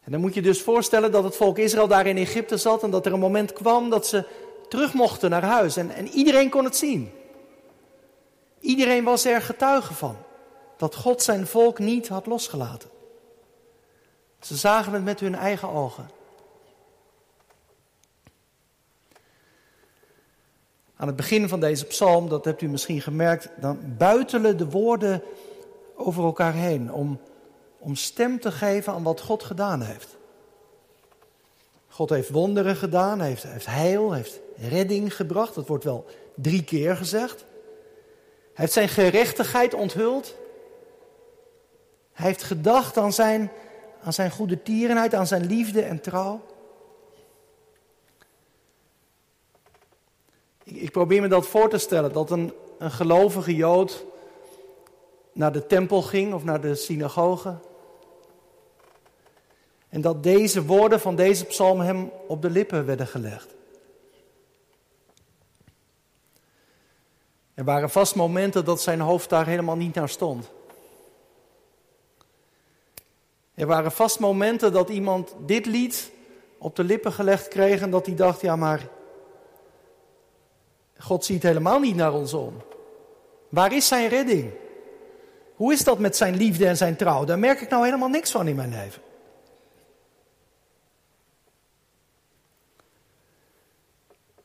En 0.00 0.12
dan 0.12 0.20
moet 0.20 0.34
je 0.34 0.42
dus 0.42 0.62
voorstellen 0.62 1.12
dat 1.12 1.24
het 1.24 1.36
volk 1.36 1.58
Israël 1.58 1.88
daar 1.88 2.06
in 2.06 2.16
Egypte 2.16 2.56
zat 2.56 2.82
en 2.82 2.90
dat 2.90 3.06
er 3.06 3.12
een 3.12 3.18
moment 3.18 3.52
kwam 3.52 3.90
dat 3.90 4.06
ze 4.06 4.24
terug 4.68 4.94
mochten 4.94 5.30
naar 5.30 5.44
huis. 5.44 5.76
En, 5.76 5.90
en 5.90 6.08
iedereen 6.08 6.50
kon 6.50 6.64
het 6.64 6.76
zien. 6.76 7.10
Iedereen 8.60 9.04
was 9.04 9.24
er 9.24 9.42
getuige 9.42 9.94
van 9.94 10.16
dat 10.76 10.94
God 10.94 11.22
zijn 11.22 11.46
volk 11.46 11.78
niet 11.78 12.08
had 12.08 12.26
losgelaten. 12.26 12.90
Ze 14.40 14.56
zagen 14.56 14.92
het 14.92 15.04
met 15.04 15.20
hun 15.20 15.34
eigen 15.34 15.68
ogen. 15.68 16.10
Aan 21.00 21.06
het 21.06 21.16
begin 21.16 21.48
van 21.48 21.60
deze 21.60 21.84
psalm, 21.84 22.28
dat 22.28 22.44
hebt 22.44 22.62
u 22.62 22.68
misschien 22.68 23.00
gemerkt, 23.00 23.48
dan 23.60 23.78
buitelen 23.98 24.56
de 24.56 24.70
woorden 24.70 25.22
over 25.94 26.24
elkaar 26.24 26.52
heen 26.52 26.92
om, 26.92 27.20
om 27.78 27.94
stem 27.94 28.40
te 28.40 28.52
geven 28.52 28.92
aan 28.92 29.02
wat 29.02 29.20
God 29.20 29.42
gedaan 29.42 29.82
heeft. 29.82 30.16
God 31.88 32.10
heeft 32.10 32.28
wonderen 32.28 32.76
gedaan, 32.76 33.20
heeft, 33.20 33.42
heeft 33.42 33.66
heil, 33.66 34.12
heeft 34.12 34.40
redding 34.56 35.16
gebracht. 35.16 35.54
Dat 35.54 35.66
wordt 35.66 35.84
wel 35.84 36.06
drie 36.34 36.64
keer 36.64 36.96
gezegd. 36.96 37.40
Hij 37.40 37.48
heeft 38.54 38.72
zijn 38.72 38.88
gerechtigheid 38.88 39.74
onthuld. 39.74 40.34
Hij 42.12 42.26
heeft 42.26 42.42
gedacht 42.42 42.96
aan 42.96 43.12
zijn, 43.12 43.50
aan 44.02 44.12
zijn 44.12 44.30
goede 44.30 44.62
tierenheid, 44.62 45.14
aan 45.14 45.26
zijn 45.26 45.46
liefde 45.46 45.82
en 45.82 46.00
trouw. 46.00 46.40
Ik 50.70 50.90
probeer 50.90 51.20
me 51.20 51.28
dat 51.28 51.46
voor 51.46 51.68
te 51.68 51.78
stellen, 51.78 52.12
dat 52.12 52.30
een, 52.30 52.52
een 52.78 52.90
gelovige 52.90 53.54
Jood 53.54 54.04
naar 55.32 55.52
de 55.52 55.66
tempel 55.66 56.02
ging 56.02 56.34
of 56.34 56.44
naar 56.44 56.60
de 56.60 56.74
synagoge. 56.74 57.54
En 59.88 60.00
dat 60.00 60.22
deze 60.22 60.64
woorden 60.64 61.00
van 61.00 61.16
deze 61.16 61.44
psalm 61.44 61.80
hem 61.80 62.10
op 62.26 62.42
de 62.42 62.50
lippen 62.50 62.86
werden 62.86 63.06
gelegd. 63.06 63.54
Er 67.54 67.64
waren 67.64 67.90
vast 67.90 68.14
momenten 68.14 68.64
dat 68.64 68.80
zijn 68.80 69.00
hoofd 69.00 69.28
daar 69.28 69.46
helemaal 69.46 69.76
niet 69.76 69.94
naar 69.94 70.08
stond. 70.08 70.50
Er 73.54 73.66
waren 73.66 73.92
vast 73.92 74.18
momenten 74.18 74.72
dat 74.72 74.88
iemand 74.88 75.34
dit 75.46 75.66
lied 75.66 76.10
op 76.58 76.76
de 76.76 76.84
lippen 76.84 77.12
gelegd 77.12 77.48
kreeg 77.48 77.80
en 77.80 77.90
dat 77.90 78.06
hij 78.06 78.14
dacht, 78.14 78.40
ja 78.40 78.56
maar 78.56 78.88
God 81.00 81.24
ziet 81.24 81.42
helemaal 81.42 81.80
niet 81.80 81.96
naar 81.96 82.12
ons 82.12 82.34
om. 82.34 82.62
Waar 83.48 83.72
is 83.72 83.88
zijn 83.88 84.08
redding? 84.08 84.52
Hoe 85.54 85.72
is 85.72 85.84
dat 85.84 85.98
met 85.98 86.16
zijn 86.16 86.36
liefde 86.36 86.66
en 86.66 86.76
zijn 86.76 86.96
trouw? 86.96 87.24
Daar 87.24 87.38
merk 87.38 87.60
ik 87.60 87.68
nou 87.68 87.84
helemaal 87.84 88.08
niks 88.08 88.30
van 88.30 88.48
in 88.48 88.56
mijn 88.56 88.70
leven. 88.70 89.02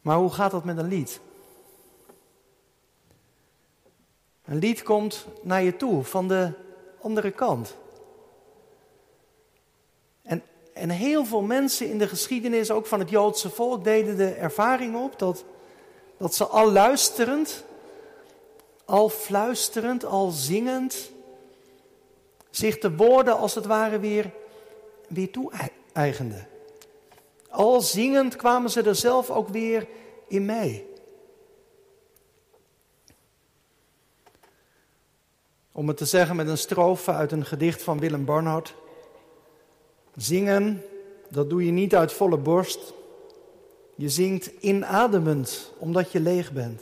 Maar 0.02 0.18
hoe 0.18 0.32
gaat 0.32 0.52
dat 0.52 0.64
met 0.64 0.78
een 0.78 0.88
lied? 0.88 1.20
Een 4.46 4.58
lied 4.58 4.84
komt 4.84 5.26
naar 5.42 5.64
je 5.64 5.76
toe 5.76 6.04
van 6.04 6.28
de 6.28 6.52
andere 7.02 7.32
kant. 7.32 7.76
En, 10.22 10.44
en 10.74 10.90
heel 10.90 11.26
veel 11.26 11.42
mensen 11.42 11.90
in 11.90 11.98
de 11.98 12.08
geschiedenis, 12.08 12.72
ook 12.72 12.86
van 12.86 13.00
het 13.00 13.10
Joodse 13.10 13.50
volk, 13.50 13.84
deden 13.84 14.18
de 14.18 14.34
ervaring 14.34 14.96
op 14.96 15.20
dat, 15.20 15.46
dat 16.18 16.36
ze 16.36 16.46
al 16.46 16.72
luisterend, 16.72 17.64
al 18.86 19.10
fluisterend, 19.10 20.06
al 20.06 20.30
zingend, 20.30 21.12
zich 22.50 22.78
de 22.78 22.96
woorden 22.96 23.38
als 23.38 23.56
het 23.56 23.66
ware 23.66 24.00
weer, 24.00 24.32
weer 25.08 25.32
toe-eigenden. 25.32 26.48
Al 27.50 27.82
zingend 27.82 28.36
kwamen 28.36 28.70
ze 28.70 28.82
er 28.82 28.96
zelf 28.96 29.30
ook 29.30 29.48
weer 29.48 29.88
in 30.28 30.46
mee. 30.46 30.94
Om 35.72 35.88
het 35.88 35.98
te 35.98 36.06
zeggen 36.06 36.36
met 36.36 36.48
een 36.48 36.58
strofe 36.58 37.12
uit 37.12 37.32
een 37.32 37.46
gedicht 37.46 37.84
van 37.84 38.00
Willem 38.00 38.26
Barnard. 38.26 38.76
Zingen, 40.16 40.84
dat 41.30 41.50
doe 41.50 41.66
je 41.66 41.72
niet 41.72 41.96
uit 41.96 42.14
volle 42.14 42.38
borst. 42.38 42.94
Je 43.96 44.10
zingt 44.10 44.52
inademend, 44.60 45.72
omdat 45.78 46.12
je 46.12 46.20
leeg 46.20 46.52
bent. 46.52 46.82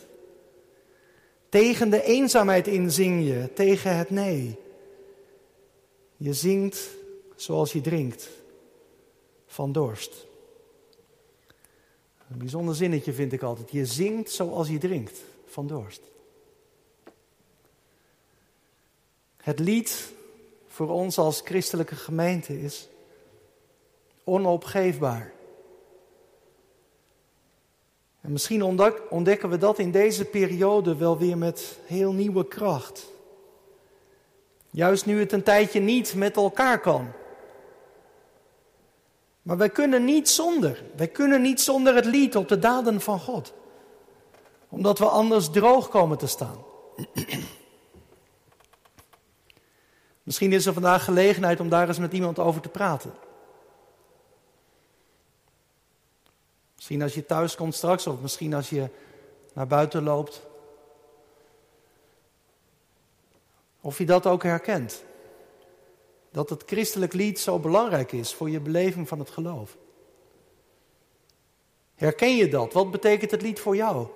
Tegen 1.49 1.89
de 1.89 2.03
eenzaamheid 2.03 2.67
in 2.67 2.91
zing 2.91 3.25
je, 3.25 3.53
tegen 3.53 3.97
het 3.97 4.09
nee. 4.09 4.59
Je 6.17 6.33
zingt 6.33 6.89
zoals 7.35 7.73
je 7.73 7.81
drinkt, 7.81 8.29
van 9.45 9.71
dorst. 9.71 10.25
Een 12.31 12.37
bijzonder 12.37 12.75
zinnetje 12.75 13.13
vind 13.13 13.33
ik 13.33 13.41
altijd. 13.41 13.71
Je 13.71 13.85
zingt 13.85 14.31
zoals 14.31 14.67
je 14.67 14.77
drinkt, 14.77 15.23
van 15.45 15.67
dorst. 15.67 16.01
Het 19.37 19.59
lied 19.59 20.11
voor 20.67 20.89
ons 20.89 21.17
als 21.17 21.41
christelijke 21.41 21.95
gemeente 21.95 22.61
is 22.61 22.87
onopgeefbaar. 24.23 25.33
En 28.23 28.31
misschien 28.31 28.63
ontdekken 29.09 29.49
we 29.49 29.57
dat 29.57 29.79
in 29.79 29.91
deze 29.91 30.25
periode 30.25 30.95
wel 30.95 31.17
weer 31.17 31.37
met 31.37 31.77
heel 31.85 32.13
nieuwe 32.13 32.47
kracht. 32.47 33.11
Juist 34.69 35.05
nu 35.05 35.19
het 35.19 35.31
een 35.31 35.43
tijdje 35.43 35.79
niet 35.79 36.15
met 36.15 36.35
elkaar 36.35 36.79
kan. 36.79 37.11
Maar 39.41 39.57
wij 39.57 39.69
kunnen 39.69 40.05
niet 40.05 40.29
zonder. 40.29 40.83
Wij 40.95 41.07
kunnen 41.07 41.41
niet 41.41 41.61
zonder 41.61 41.95
het 41.95 42.05
lied 42.05 42.35
op 42.35 42.47
de 42.47 42.59
daden 42.59 43.01
van 43.01 43.19
God. 43.19 43.53
Omdat 44.69 44.99
we 44.99 45.05
anders 45.05 45.49
droog 45.49 45.89
komen 45.89 46.17
te 46.17 46.27
staan. 46.27 46.57
Misschien 50.23 50.53
is 50.53 50.65
er 50.65 50.73
vandaag 50.73 51.03
gelegenheid 51.03 51.59
om 51.59 51.69
daar 51.69 51.87
eens 51.87 51.99
met 51.99 52.13
iemand 52.13 52.39
over 52.39 52.61
te 52.61 52.69
praten. 52.69 53.13
Misschien 56.83 57.01
als 57.01 57.13
je 57.13 57.25
thuis 57.25 57.55
komt 57.55 57.75
straks, 57.75 58.07
of 58.07 58.21
misschien 58.21 58.53
als 58.53 58.69
je 58.69 58.89
naar 59.53 59.67
buiten 59.67 60.03
loopt. 60.03 60.41
Of 63.81 63.97
je 63.97 64.05
dat 64.05 64.25
ook 64.25 64.43
herkent. 64.43 65.03
Dat 66.31 66.49
het 66.49 66.63
christelijk 66.65 67.13
lied 67.13 67.39
zo 67.39 67.59
belangrijk 67.59 68.11
is 68.11 68.33
voor 68.33 68.49
je 68.49 68.59
beleving 68.59 69.07
van 69.07 69.19
het 69.19 69.29
geloof. 69.29 69.77
Herken 71.95 72.35
je 72.35 72.47
dat? 72.47 72.73
Wat 72.73 72.91
betekent 72.91 73.31
het 73.31 73.41
lied 73.41 73.59
voor 73.59 73.75
jou? 73.75 74.07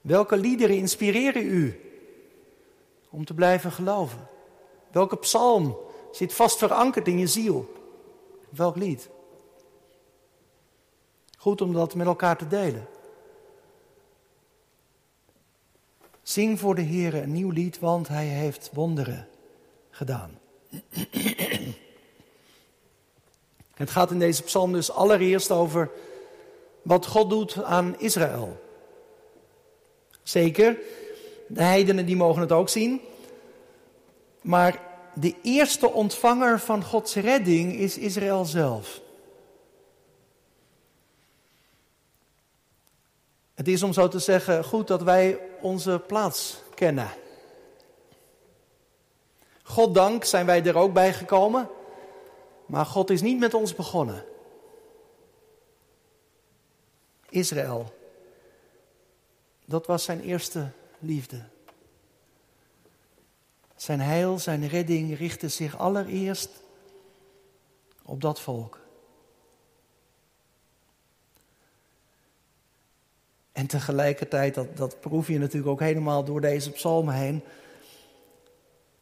Welke 0.00 0.36
liederen 0.36 0.76
inspireren 0.76 1.46
u 1.46 1.80
om 3.10 3.24
te 3.24 3.34
blijven 3.34 3.72
geloven? 3.72 4.28
Welke 4.90 5.16
psalm 5.16 5.76
zit 6.10 6.34
vast 6.34 6.58
verankerd 6.58 7.08
in 7.08 7.18
je 7.18 7.26
ziel? 7.26 7.72
Welk 8.50 8.76
lied? 8.76 9.10
Goed 11.42 11.60
om 11.60 11.72
dat 11.72 11.94
met 11.94 12.06
elkaar 12.06 12.36
te 12.36 12.48
delen. 12.48 12.86
Zing 16.22 16.60
voor 16.60 16.74
de 16.74 16.82
Heer 16.82 17.14
een 17.14 17.32
nieuw 17.32 17.50
lied, 17.50 17.78
want 17.78 18.08
Hij 18.08 18.26
heeft 18.26 18.70
wonderen 18.72 19.28
gedaan. 19.90 20.38
Het 23.74 23.90
gaat 23.90 24.10
in 24.10 24.18
deze 24.18 24.42
psalm 24.42 24.72
dus 24.72 24.90
allereerst 24.90 25.50
over 25.50 25.90
wat 26.82 27.06
God 27.06 27.30
doet 27.30 27.62
aan 27.62 27.98
Israël. 27.98 28.62
Zeker, 30.22 30.78
de 31.48 31.62
heidenen 31.62 32.06
die 32.06 32.16
mogen 32.16 32.40
het 32.40 32.52
ook 32.52 32.68
zien. 32.68 33.00
Maar 34.40 34.80
de 35.14 35.34
eerste 35.42 35.90
ontvanger 35.90 36.60
van 36.60 36.84
Gods 36.84 37.14
redding 37.14 37.74
is 37.74 37.98
Israël 37.98 38.44
zelf. 38.44 39.01
Het 43.62 43.70
is 43.70 43.82
om 43.82 43.92
zo 43.92 44.08
te 44.08 44.18
zeggen 44.18 44.64
goed 44.64 44.86
dat 44.86 45.02
wij 45.02 45.40
onze 45.60 46.02
plaats 46.06 46.62
kennen. 46.74 47.10
God 49.62 49.94
dank 49.94 50.24
zijn 50.24 50.46
wij 50.46 50.64
er 50.64 50.76
ook 50.76 50.92
bij 50.92 51.12
gekomen, 51.12 51.68
maar 52.66 52.86
God 52.86 53.10
is 53.10 53.20
niet 53.20 53.38
met 53.38 53.54
ons 53.54 53.74
begonnen. 53.74 54.24
Israël, 57.28 57.94
dat 59.64 59.86
was 59.86 60.04
zijn 60.04 60.20
eerste 60.20 60.70
liefde. 60.98 61.42
Zijn 63.76 64.00
heil, 64.00 64.38
zijn 64.38 64.68
redding 64.68 65.18
richtte 65.18 65.48
zich 65.48 65.78
allereerst 65.78 66.50
op 68.02 68.20
dat 68.20 68.40
volk. 68.40 68.81
En 73.62 73.68
tegelijkertijd, 73.68 74.54
dat, 74.54 74.76
dat 74.76 75.00
proef 75.00 75.28
je 75.28 75.38
natuurlijk 75.38 75.70
ook 75.70 75.80
helemaal 75.80 76.24
door 76.24 76.40
deze 76.40 76.70
psalmen 76.70 77.14
heen, 77.14 77.42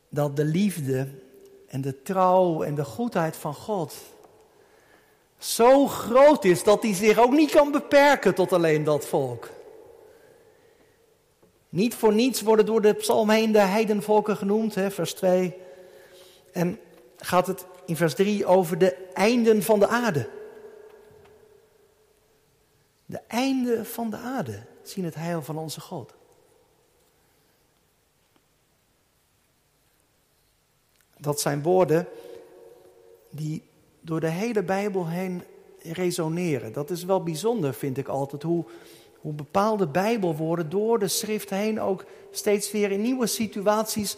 dat 0.09 0.37
de 0.37 0.45
liefde 0.45 1.09
en 1.69 1.81
de 1.81 2.03
trouw 2.03 2.63
en 2.63 2.75
de 2.75 2.85
goedheid 2.85 3.37
van 3.37 3.55
God 3.55 3.95
zo 5.39 5.87
groot 5.87 6.45
is 6.45 6.63
dat 6.63 6.83
hij 6.83 6.95
zich 6.95 7.19
ook 7.19 7.33
niet 7.33 7.51
kan 7.51 7.73
beperken 7.73 8.35
tot 8.35 8.53
alleen 8.53 8.85
dat 8.85 9.07
volk. 9.07 9.49
Niet 11.69 11.95
voor 11.95 12.13
niets 12.13 12.41
worden 12.41 12.67
door 12.67 12.83
de 12.83 12.93
psalm 12.93 13.31
heen 13.31 13.53
de 13.53 13.59
heidenvolken 13.59 14.37
genoemd, 14.37 14.75
hè, 14.75 14.91
vers 14.91 15.15
2. 15.15 15.57
En 16.53 16.79
gaat 17.17 17.47
het 17.47 17.65
in 17.87 17.97
vers 17.97 18.15
3 18.15 18.47
over 18.47 18.79
de 18.79 18.97
einden 19.13 19.63
van 19.63 19.79
de 19.79 19.89
aarde. 19.89 20.29
De 23.11 23.21
einden 23.27 23.87
van 23.87 24.11
de 24.11 24.17
aarde 24.17 24.63
zien 24.83 25.05
het 25.05 25.15
heil 25.15 25.43
van 25.43 25.59
onze 25.59 25.81
God. 25.81 26.15
Dat 31.19 31.41
zijn 31.41 31.63
woorden 31.63 32.09
die 33.31 33.63
door 34.01 34.21
de 34.21 34.29
hele 34.29 34.63
Bijbel 34.63 35.09
heen 35.09 35.43
resoneren. 35.83 36.73
Dat 36.73 36.91
is 36.91 37.05
wel 37.05 37.23
bijzonder, 37.23 37.75
vind 37.75 37.99
ik 37.99 38.09
altijd, 38.09 38.43
hoe, 38.43 38.65
hoe 39.19 39.33
bepaalde 39.33 39.87
Bijbelwoorden 39.87 40.71
door 40.71 40.99
de 40.99 41.09
schrift 41.09 41.51
heen 41.51 41.81
ook 41.81 42.05
steeds 42.31 42.71
weer 42.71 42.91
in 42.91 43.03
nieuwe 43.03 43.27
situaties 43.27 44.17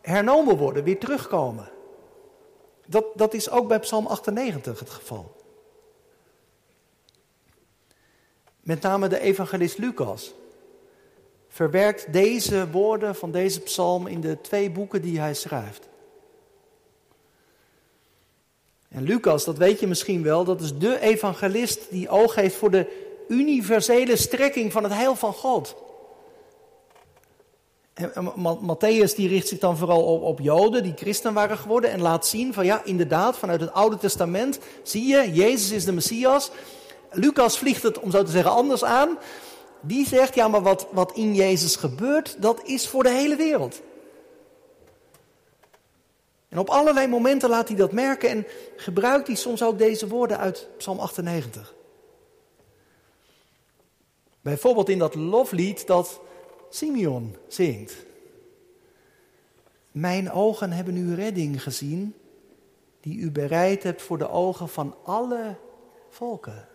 hernomen 0.00 0.56
worden, 0.56 0.84
weer 0.84 0.98
terugkomen. 0.98 1.70
Dat, 2.86 3.04
dat 3.14 3.34
is 3.34 3.50
ook 3.50 3.68
bij 3.68 3.80
Psalm 3.80 4.06
98 4.06 4.78
het 4.78 4.90
geval. 4.90 5.38
Met 8.60 8.82
name 8.82 9.08
de 9.08 9.20
evangelist 9.20 9.78
Lucas 9.78 10.34
verwerkt 11.48 12.12
deze 12.12 12.70
woorden 12.70 13.14
van 13.14 13.30
deze 13.30 13.60
psalm 13.60 14.06
in 14.06 14.20
de 14.20 14.40
twee 14.40 14.70
boeken 14.70 15.02
die 15.02 15.20
hij 15.20 15.34
schrijft. 15.34 15.88
En 18.88 19.02
Lucas, 19.02 19.44
dat 19.44 19.58
weet 19.58 19.80
je 19.80 19.86
misschien 19.86 20.22
wel, 20.22 20.44
dat 20.44 20.60
is 20.60 20.78
de 20.78 21.00
evangelist 21.00 21.90
die 21.90 22.08
oog 22.08 22.34
heeft 22.34 22.56
voor 22.56 22.70
de 22.70 23.08
universele 23.28 24.16
strekking 24.16 24.72
van 24.72 24.82
het 24.82 24.92
heil 24.92 25.14
van 25.14 25.32
God. 25.32 25.76
En 27.94 28.32
Matthäus 28.60 29.14
die 29.14 29.28
richt 29.28 29.48
zich 29.48 29.58
dan 29.58 29.76
vooral 29.76 30.02
op, 30.02 30.22
op 30.22 30.40
Joden 30.40 30.82
die 30.82 30.94
christen 30.96 31.32
waren 31.32 31.58
geworden 31.58 31.90
en 31.90 32.00
laat 32.00 32.26
zien 32.26 32.52
van 32.54 32.64
ja, 32.64 32.84
inderdaad, 32.84 33.36
vanuit 33.36 33.60
het 33.60 33.72
Oude 33.72 33.98
Testament 33.98 34.58
zie 34.82 35.06
je, 35.06 35.32
Jezus 35.32 35.70
is 35.70 35.84
de 35.84 35.92
Messias. 35.92 36.50
Lucas 37.10 37.58
vliegt 37.58 37.82
het, 37.82 37.98
om 37.98 38.10
zo 38.10 38.22
te 38.22 38.30
zeggen, 38.30 38.52
anders 38.52 38.84
aan. 38.84 39.18
Die 39.80 40.06
zegt, 40.06 40.34
ja, 40.34 40.48
maar 40.48 40.62
wat, 40.62 40.86
wat 40.90 41.12
in 41.12 41.34
Jezus 41.34 41.76
gebeurt, 41.76 42.36
dat 42.42 42.60
is 42.64 42.88
voor 42.88 43.02
de 43.02 43.10
hele 43.10 43.36
wereld. 43.36 43.80
En 46.48 46.58
op 46.58 46.68
allerlei 46.68 47.06
momenten 47.06 47.48
laat 47.48 47.68
hij 47.68 47.76
dat 47.76 47.92
merken 47.92 48.28
en 48.28 48.46
gebruikt 48.76 49.26
hij 49.26 49.36
soms 49.36 49.62
ook 49.62 49.78
deze 49.78 50.08
woorden 50.08 50.38
uit 50.38 50.68
Psalm 50.76 50.98
98. 50.98 51.74
Bijvoorbeeld 54.40 54.88
in 54.88 54.98
dat 54.98 55.14
loflied 55.14 55.86
dat 55.86 56.20
Simeon 56.70 57.36
zingt. 57.48 57.94
Mijn 59.90 60.30
ogen 60.30 60.72
hebben 60.72 60.94
uw 60.94 61.14
redding 61.14 61.62
gezien, 61.62 62.14
die 63.00 63.18
u 63.18 63.30
bereid 63.30 63.82
hebt 63.82 64.02
voor 64.02 64.18
de 64.18 64.28
ogen 64.28 64.68
van 64.68 64.96
alle 65.04 65.56
volken. 66.10 66.68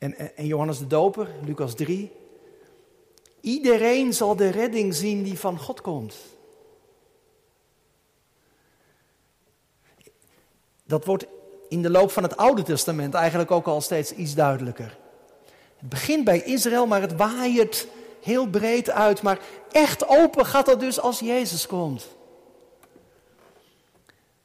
En, 0.00 0.36
en 0.36 0.46
Johannes 0.46 0.78
de 0.78 0.86
Doper, 0.86 1.28
Lucas 1.44 1.74
3. 1.74 2.12
Iedereen 3.40 4.12
zal 4.12 4.36
de 4.36 4.48
redding 4.48 4.94
zien 4.94 5.22
die 5.22 5.38
van 5.38 5.58
God 5.58 5.80
komt. 5.80 6.16
Dat 10.84 11.04
wordt 11.04 11.26
in 11.68 11.82
de 11.82 11.90
loop 11.90 12.10
van 12.10 12.22
het 12.22 12.36
Oude 12.36 12.62
Testament 12.62 13.14
eigenlijk 13.14 13.50
ook 13.50 13.66
al 13.66 13.80
steeds 13.80 14.12
iets 14.12 14.34
duidelijker. 14.34 14.98
Het 15.76 15.88
begint 15.88 16.24
bij 16.24 16.42
Israël, 16.42 16.86
maar 16.86 17.00
het 17.00 17.16
waait 17.16 17.86
heel 18.22 18.46
breed 18.46 18.90
uit. 18.90 19.22
Maar 19.22 19.40
echt 19.70 20.08
open 20.08 20.46
gaat 20.46 20.66
dat 20.66 20.80
dus 20.80 21.00
als 21.00 21.18
Jezus 21.18 21.66
komt. 21.66 22.08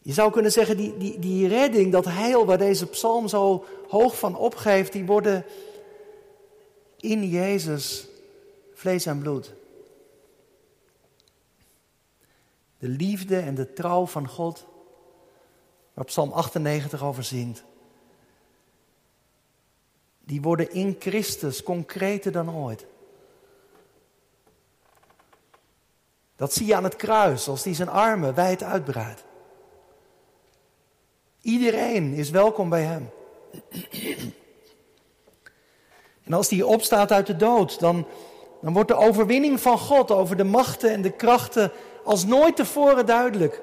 Je 0.05 0.13
zou 0.13 0.31
kunnen 0.31 0.51
zeggen, 0.51 0.77
die, 0.77 0.97
die, 0.97 1.19
die 1.19 1.47
redding, 1.47 1.91
dat 1.91 2.05
heil 2.05 2.45
waar 2.45 2.57
deze 2.57 2.87
psalm 2.87 3.27
zo 3.27 3.65
hoog 3.87 4.17
van 4.17 4.37
opgeeft, 4.37 4.91
die 4.91 5.05
worden 5.05 5.45
in 6.99 7.29
Jezus 7.29 8.07
vlees 8.73 9.05
en 9.05 9.19
bloed. 9.19 9.53
De 12.77 12.87
liefde 12.87 13.39
en 13.39 13.55
de 13.55 13.73
trouw 13.73 14.05
van 14.05 14.27
God, 14.27 14.65
waar 15.93 16.05
Psalm 16.05 16.31
98 16.31 17.03
over 17.03 17.23
zingt, 17.23 17.63
die 20.19 20.41
worden 20.41 20.71
in 20.71 20.95
Christus 20.99 21.63
concreter 21.63 22.31
dan 22.31 22.55
ooit. 22.55 22.85
Dat 26.35 26.53
zie 26.53 26.65
je 26.65 26.75
aan 26.75 26.83
het 26.83 26.95
kruis, 26.95 27.47
als 27.47 27.63
hij 27.63 27.73
zijn 27.73 27.89
armen 27.89 28.33
wijd 28.33 28.63
uitbreidt. 28.63 29.24
Iedereen 31.45 32.13
is 32.13 32.29
welkom 32.29 32.69
bij 32.69 32.81
hem. 32.81 33.10
En 36.23 36.34
als 36.34 36.49
hij 36.49 36.62
opstaat 36.62 37.12
uit 37.12 37.27
de 37.27 37.36
dood, 37.36 37.79
dan, 37.79 38.08
dan 38.62 38.73
wordt 38.73 38.88
de 38.88 38.95
overwinning 38.95 39.60
van 39.60 39.77
God 39.77 40.12
over 40.12 40.38
de 40.38 40.43
machten 40.43 40.91
en 40.91 41.01
de 41.01 41.12
krachten 41.12 41.71
als 42.03 42.25
nooit 42.25 42.55
tevoren 42.55 43.05
duidelijk. 43.05 43.62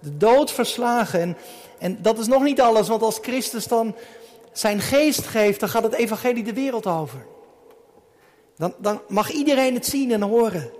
De 0.00 0.16
dood 0.16 0.50
verslagen. 0.50 1.20
En, 1.20 1.36
en 1.78 2.02
dat 2.02 2.18
is 2.18 2.26
nog 2.26 2.42
niet 2.42 2.60
alles, 2.60 2.88
want 2.88 3.02
als 3.02 3.18
Christus 3.22 3.66
dan 3.66 3.94
zijn 4.52 4.80
geest 4.80 5.26
geeft, 5.26 5.60
dan 5.60 5.68
gaat 5.68 5.82
het 5.82 5.94
evangelie 5.94 6.44
de 6.44 6.54
wereld 6.54 6.86
over. 6.86 7.26
Dan, 8.56 8.74
dan 8.78 9.00
mag 9.08 9.30
iedereen 9.30 9.74
het 9.74 9.86
zien 9.86 10.12
en 10.12 10.22
horen. 10.22 10.70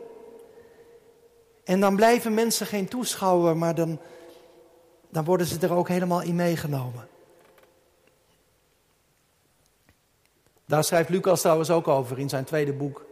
En 1.65 1.81
dan 1.81 1.97
blijven 1.97 2.35
mensen 2.35 2.67
geen 2.67 2.89
toeschouwer, 2.89 3.57
maar 3.57 3.75
dan, 3.75 4.01
dan 5.11 5.25
worden 5.25 5.47
ze 5.47 5.59
er 5.59 5.73
ook 5.73 5.89
helemaal 5.89 6.23
in 6.23 6.35
meegenomen. 6.35 7.09
Daar 10.65 10.85
schrijft 10.85 11.09
Lucas 11.09 11.41
trouwens 11.41 11.71
ook 11.71 11.89
over 11.89 12.19
in 12.19 12.29
zijn 12.29 12.45
tweede 12.45 12.73
boek, 12.73 13.05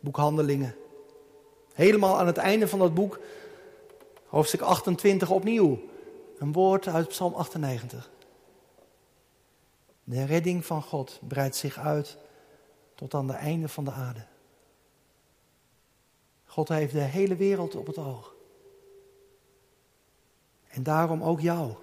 boek 0.00 0.16
Handelingen. 0.16 0.76
Helemaal 1.74 2.18
aan 2.18 2.26
het 2.26 2.36
einde 2.36 2.68
van 2.68 2.78
dat 2.78 2.94
boek, 2.94 3.20
hoofdstuk 4.26 4.60
28 4.60 5.30
opnieuw, 5.30 5.78
een 6.38 6.52
woord 6.52 6.88
uit 6.88 7.08
Psalm 7.08 7.34
98. 7.34 8.10
De 10.04 10.24
redding 10.24 10.64
van 10.64 10.82
God 10.82 11.20
breidt 11.28 11.56
zich 11.56 11.78
uit 11.78 12.16
tot 12.94 13.14
aan 13.14 13.26
de 13.26 13.32
einde 13.32 13.68
van 13.68 13.84
de 13.84 13.90
aarde. 13.92 14.24
God 16.44 16.68
heeft 16.68 16.92
de 16.92 16.98
hele 16.98 17.36
wereld 17.36 17.74
op 17.74 17.86
het 17.86 17.98
oog. 17.98 18.34
En 20.70 20.82
daarom 20.82 21.22
ook 21.22 21.40
jou 21.40 21.74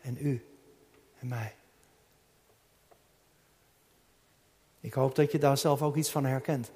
en 0.00 0.16
u 0.20 0.46
en 1.18 1.28
mij. 1.28 1.54
Ik 4.80 4.94
hoop 4.94 5.14
dat 5.14 5.32
je 5.32 5.38
daar 5.38 5.58
zelf 5.58 5.82
ook 5.82 5.96
iets 5.96 6.10
van 6.10 6.24
herkent. 6.24 6.72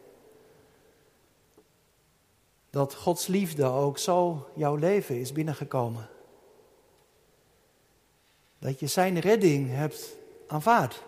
Dat 2.71 2.95
Gods 2.95 3.27
liefde 3.27 3.65
ook 3.65 3.99
zo 3.99 4.49
jouw 4.55 4.75
leven 4.75 5.21
is 5.21 5.33
binnengekomen. 5.33 6.09
Dat 8.59 8.81
je 8.81 8.87
zijn 8.87 9.19
redding 9.19 9.71
hebt 9.71 10.17
aanvaard. 10.47 11.05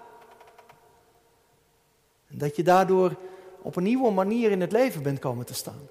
En 2.27 2.39
dat 2.39 2.57
je 2.57 2.63
daardoor 2.63 3.17
op 3.63 3.77
een 3.77 3.83
nieuwe 3.83 4.11
manier 4.11 4.51
in 4.51 4.61
het 4.61 4.73
leven 4.73 5.03
bent 5.03 5.19
komen 5.19 5.47
te 5.47 5.55
staan. 5.55 5.89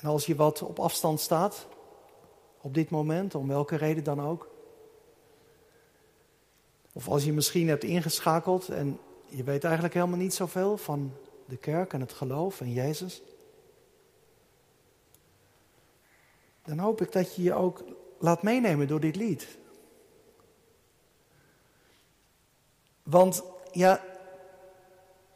En 0.00 0.08
als 0.08 0.26
je 0.26 0.34
wat 0.34 0.62
op 0.62 0.78
afstand 0.78 1.20
staat, 1.20 1.66
op 2.60 2.74
dit 2.74 2.90
moment, 2.90 3.34
om 3.34 3.48
welke 3.48 3.76
reden 3.76 4.04
dan 4.04 4.20
ook. 4.20 4.48
Of 6.92 7.08
als 7.08 7.24
je 7.24 7.32
misschien 7.32 7.68
hebt 7.68 7.84
ingeschakeld 7.84 8.68
en 8.68 9.00
je 9.26 9.44
weet 9.44 9.64
eigenlijk 9.64 9.94
helemaal 9.94 10.18
niet 10.18 10.34
zoveel 10.34 10.76
van 10.76 11.12
de 11.44 11.56
kerk 11.56 11.92
en 11.92 12.00
het 12.00 12.12
geloof 12.12 12.60
en 12.60 12.72
Jezus. 12.72 13.22
Dan 16.62 16.78
hoop 16.78 17.00
ik 17.00 17.12
dat 17.12 17.36
je 17.36 17.42
je 17.42 17.54
ook 17.54 17.84
laat 18.18 18.42
meenemen 18.42 18.88
door 18.88 19.00
dit 19.00 19.16
lied. 19.16 19.58
Want 23.02 23.42
ja, 23.72 24.04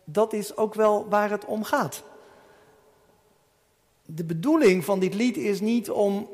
dat 0.04 0.32
is 0.32 0.56
ook 0.56 0.74
wel 0.74 1.08
waar 1.08 1.30
het 1.30 1.44
om 1.44 1.64
gaat. 1.64 2.02
De 4.14 4.24
bedoeling 4.24 4.84
van 4.84 5.00
dit 5.00 5.14
lied 5.14 5.36
is 5.36 5.60
niet 5.60 5.90
om 5.90 6.28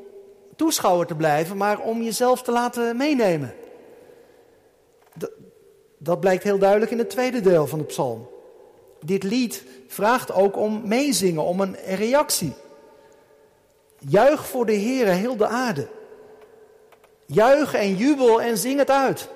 toeschouwer 0.55 1.07
te 1.07 1.15
blijven, 1.15 1.57
maar 1.57 1.79
om 1.79 2.01
jezelf 2.01 2.41
te 2.41 2.51
laten 2.51 2.97
meenemen. 2.97 3.53
Dat, 5.13 5.31
dat 5.97 6.19
blijkt 6.19 6.43
heel 6.43 6.57
duidelijk 6.57 6.91
in 6.91 6.97
het 6.97 7.09
tweede 7.09 7.41
deel 7.41 7.67
van 7.67 7.79
de 7.79 7.85
psalm. 7.85 8.29
Dit 9.05 9.23
lied 9.23 9.63
vraagt 9.87 10.31
ook 10.31 10.57
om 10.57 10.87
meezingen, 10.87 11.43
om 11.43 11.61
een 11.61 11.75
reactie. 11.75 12.53
Juich 13.99 14.47
voor 14.47 14.65
de 14.65 14.73
Heer, 14.73 15.07
heel 15.07 15.37
de 15.37 15.47
aarde. 15.47 15.87
Juich 17.25 17.73
en 17.73 17.95
jubel 17.95 18.41
en 18.41 18.57
zing 18.57 18.79
het 18.79 18.89
uit. 18.89 19.29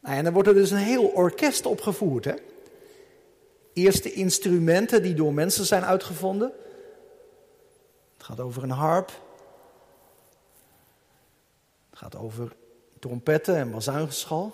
Nou, 0.00 0.16
en 0.16 0.24
dan 0.24 0.32
wordt 0.32 0.48
er 0.48 0.54
dus 0.54 0.70
een 0.70 0.76
heel 0.76 1.04
orkest 1.04 1.66
opgevoerd. 1.66 2.24
Hè? 2.24 2.34
Eerst 3.76 4.02
de 4.02 4.12
instrumenten 4.12 5.02
die 5.02 5.14
door 5.14 5.32
mensen 5.32 5.64
zijn 5.64 5.84
uitgevonden. 5.84 6.52
Het 8.16 8.26
gaat 8.26 8.40
over 8.40 8.62
een 8.62 8.70
harp. 8.70 9.10
Het 11.90 11.98
gaat 11.98 12.16
over 12.16 12.52
trompetten 12.98 13.56
en 13.56 13.70
bazuingeschal. 13.70 14.52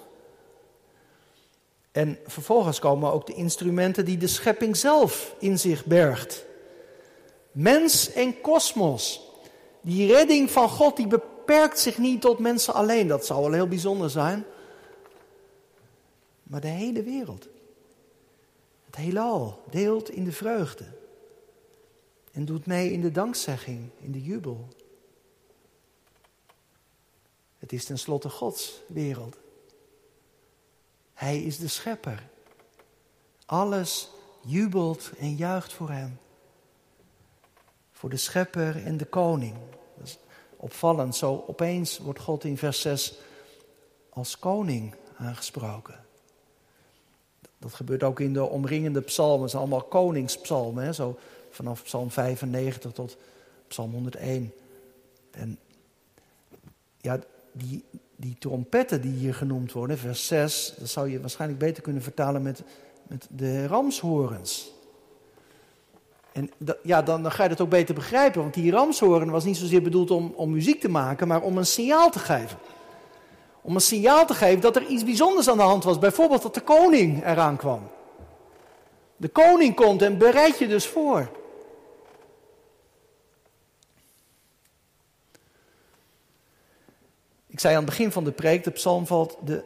En 1.92 2.18
vervolgens 2.26 2.78
komen 2.78 3.12
ook 3.12 3.26
de 3.26 3.34
instrumenten 3.34 4.04
die 4.04 4.16
de 4.16 4.26
schepping 4.26 4.76
zelf 4.76 5.34
in 5.38 5.58
zich 5.58 5.84
bergt. 5.84 6.44
Mens 7.52 8.12
en 8.12 8.40
kosmos. 8.40 9.30
Die 9.80 10.12
redding 10.12 10.50
van 10.50 10.68
God 10.68 10.96
die 10.96 11.06
beperkt 11.06 11.78
zich 11.78 11.98
niet 11.98 12.20
tot 12.20 12.38
mensen 12.38 12.74
alleen. 12.74 13.08
Dat 13.08 13.26
zou 13.26 13.42
wel 13.42 13.52
heel 13.52 13.68
bijzonder 13.68 14.10
zijn. 14.10 14.44
Maar 16.42 16.60
de 16.60 16.68
hele 16.68 17.02
wereld. 17.02 17.50
Het 18.92 19.00
heelal 19.00 19.62
deelt 19.70 20.10
in 20.10 20.24
de 20.24 20.32
vreugde. 20.32 20.84
En 22.32 22.44
doet 22.44 22.66
mee 22.66 22.92
in 22.92 23.00
de 23.00 23.10
dankzegging, 23.10 23.90
in 23.98 24.12
de 24.12 24.22
jubel. 24.22 24.68
Het 27.58 27.72
is 27.72 27.84
tenslotte 27.84 28.28
Gods 28.28 28.82
wereld. 28.88 29.36
Hij 31.14 31.42
is 31.42 31.58
de 31.58 31.68
schepper. 31.68 32.28
Alles 33.46 34.10
jubelt 34.46 35.10
en 35.18 35.36
juicht 35.36 35.72
voor 35.72 35.90
hem. 35.90 36.18
Voor 37.92 38.10
de 38.10 38.16
schepper 38.16 38.84
en 38.84 38.96
de 38.96 39.06
koning. 39.06 39.56
Dat 39.96 40.06
is 40.06 40.18
opvallend. 40.56 41.16
Zo 41.16 41.44
opeens 41.46 41.98
wordt 41.98 42.20
God 42.20 42.44
in 42.44 42.58
vers 42.58 42.80
6 42.80 43.18
als 44.08 44.38
koning 44.38 44.94
aangesproken. 45.16 46.01
Dat 47.62 47.74
gebeurt 47.74 48.02
ook 48.02 48.20
in 48.20 48.32
de 48.32 48.44
omringende 48.44 49.00
psalmen. 49.00 49.48
Zijn 49.48 49.62
allemaal 49.62 49.82
koningspsalmen. 49.82 50.94
Zo 50.94 51.18
vanaf 51.50 51.82
psalm 51.82 52.10
95 52.10 52.92
tot 52.92 53.16
psalm 53.68 53.92
101. 53.92 54.52
En 55.30 55.58
ja, 57.00 57.18
die, 57.52 57.84
die 58.16 58.36
trompetten 58.38 59.00
die 59.00 59.12
hier 59.12 59.34
genoemd 59.34 59.72
worden, 59.72 59.98
vers 59.98 60.26
6, 60.26 60.74
dat 60.78 60.88
zou 60.88 61.10
je 61.10 61.20
waarschijnlijk 61.20 61.60
beter 61.60 61.82
kunnen 61.82 62.02
vertalen 62.02 62.42
met, 62.42 62.62
met 63.08 63.26
de 63.30 63.66
ramshorens. 63.66 64.72
En 66.32 66.50
ja, 66.82 67.02
dan, 67.02 67.30
ga 67.30 67.42
je 67.42 67.50
het 67.50 67.60
ook 67.60 67.68
beter 67.68 67.94
begrijpen, 67.94 68.40
want 68.40 68.54
die 68.54 68.70
ramshoorn 68.70 69.30
was 69.30 69.44
niet 69.44 69.56
zozeer 69.56 69.82
bedoeld 69.82 70.10
om, 70.10 70.32
om 70.36 70.50
muziek 70.50 70.80
te 70.80 70.88
maken, 70.88 71.28
maar 71.28 71.42
om 71.42 71.58
een 71.58 71.66
signaal 71.66 72.10
te 72.10 72.18
geven. 72.18 72.58
Om 73.62 73.74
een 73.74 73.80
signaal 73.80 74.26
te 74.26 74.34
geven 74.34 74.60
dat 74.60 74.76
er 74.76 74.86
iets 74.86 75.04
bijzonders 75.04 75.48
aan 75.48 75.56
de 75.56 75.62
hand 75.62 75.84
was. 75.84 75.98
Bijvoorbeeld 75.98 76.42
dat 76.42 76.54
de 76.54 76.60
koning 76.60 77.26
eraan 77.26 77.56
kwam. 77.56 77.90
De 79.16 79.28
koning 79.28 79.74
komt 79.74 80.02
en 80.02 80.18
bereid 80.18 80.58
je 80.58 80.68
dus 80.68 80.86
voor. 80.86 81.30
Ik 87.46 87.60
zei 87.60 87.74
aan 87.74 87.82
het 87.82 87.90
begin 87.90 88.12
van 88.12 88.24
de 88.24 88.32
preek, 88.32 88.64
de 88.64 88.70
psalm 88.70 89.06
valt 89.06 89.36
de, 89.44 89.64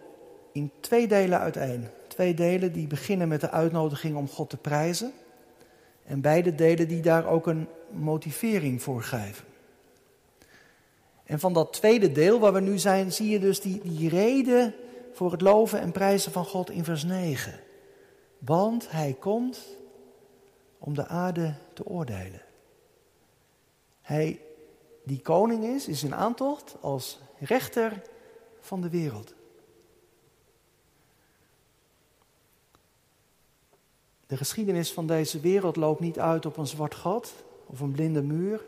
in 0.53 0.71
twee 0.81 1.07
delen 1.07 1.39
uiteen. 1.39 1.89
Twee 2.09 2.35
delen 2.35 2.73
die 2.73 2.87
beginnen 2.87 3.29
met 3.29 3.41
de 3.41 3.51
uitnodiging 3.51 4.17
om 4.17 4.29
God 4.29 4.51
te 4.51 4.57
prijzen. 4.57 5.13
En 6.05 6.21
beide 6.21 6.55
delen 6.55 6.89
die 6.89 7.03
daar 7.03 7.27
ook 7.27 7.47
een 7.47 7.69
motivering 7.91 8.83
voor 8.83 9.03
geven. 9.03 9.45
En 11.27 11.41
van 11.41 11.53
dat 11.53 11.73
tweede 11.73 12.13
deel 12.13 12.39
waar 12.39 12.53
we 12.53 12.61
nu 12.61 12.79
zijn, 12.79 13.13
zie 13.13 13.29
je 13.29 13.39
dus 13.39 13.61
die, 13.61 13.81
die 13.83 14.09
reden 14.09 14.75
voor 15.13 15.33
het 15.33 15.41
loven 15.41 15.81
en 15.81 15.93
prijzen 15.93 16.33
van 16.33 16.45
God 16.45 16.71
in 16.71 16.85
vers 16.85 17.05
9. 17.05 17.61
Want 18.39 18.91
hij 18.91 19.17
komt 19.21 19.77
om 20.79 20.95
de 20.95 21.07
aarde 21.07 21.55
te 21.73 21.87
oordelen. 21.87 22.43
Hij 24.03 24.41
die 25.05 25.21
koning 25.21 25.65
is, 25.65 25.89
is 25.89 26.03
in 26.03 26.15
aantocht 26.15 26.77
als 26.81 27.19
rechter 27.39 28.03
van 28.61 28.81
de 28.81 28.91
wereld. 28.91 29.35
De 34.27 34.37
geschiedenis 34.37 34.93
van 34.93 35.07
deze 35.07 35.41
wereld 35.41 35.77
loopt 35.77 36.01
niet 36.01 36.19
uit 36.19 36.47
op 36.47 36.57
een 36.57 36.67
zwart 36.67 36.95
gat 36.95 37.33
of 37.67 37.81
een 37.81 37.93
blinde 37.93 38.23
muur. 38.23 38.65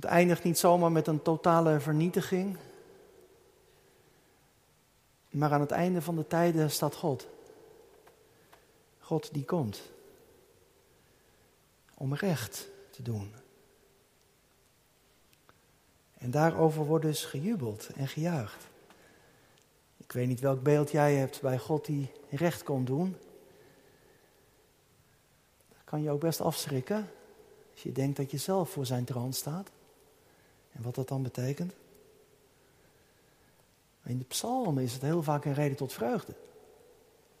Het 0.00 0.08
eindigt 0.08 0.44
niet 0.44 0.58
zomaar 0.58 0.92
met 0.92 1.06
een 1.06 1.22
totale 1.22 1.80
vernietiging. 1.80 2.56
Maar 5.30 5.52
aan 5.52 5.60
het 5.60 5.70
einde 5.70 6.02
van 6.02 6.16
de 6.16 6.26
tijden 6.26 6.70
staat 6.70 6.94
God. 6.94 7.28
God 8.98 9.34
die 9.34 9.44
komt. 9.44 9.82
Om 11.94 12.14
recht 12.14 12.68
te 12.90 13.02
doen. 13.02 13.32
En 16.18 16.30
daarover 16.30 16.84
wordt 16.84 17.04
dus 17.04 17.24
gejubeld 17.24 17.88
en 17.96 18.08
gejuicht. 18.08 18.68
Ik 19.96 20.12
weet 20.12 20.28
niet 20.28 20.40
welk 20.40 20.62
beeld 20.62 20.90
jij 20.90 21.14
hebt 21.14 21.40
bij 21.40 21.58
God 21.58 21.84
die 21.84 22.10
recht 22.30 22.62
kon 22.62 22.84
doen. 22.84 23.16
Dat 25.68 25.84
kan 25.84 26.02
je 26.02 26.10
ook 26.10 26.20
best 26.20 26.40
afschrikken 26.40 27.10
als 27.72 27.82
je 27.82 27.92
denkt 27.92 28.16
dat 28.16 28.30
je 28.30 28.38
zelf 28.38 28.70
voor 28.70 28.86
zijn 28.86 29.04
troon 29.04 29.32
staat. 29.32 29.70
En 30.72 30.82
wat 30.82 30.94
dat 30.94 31.08
dan 31.08 31.22
betekent? 31.22 31.72
In 34.04 34.18
de 34.18 34.24
psalmen 34.24 34.82
is 34.82 34.92
het 34.92 35.02
heel 35.02 35.22
vaak 35.22 35.44
een 35.44 35.54
reden 35.54 35.76
tot 35.76 35.92
vreugde. 35.92 36.34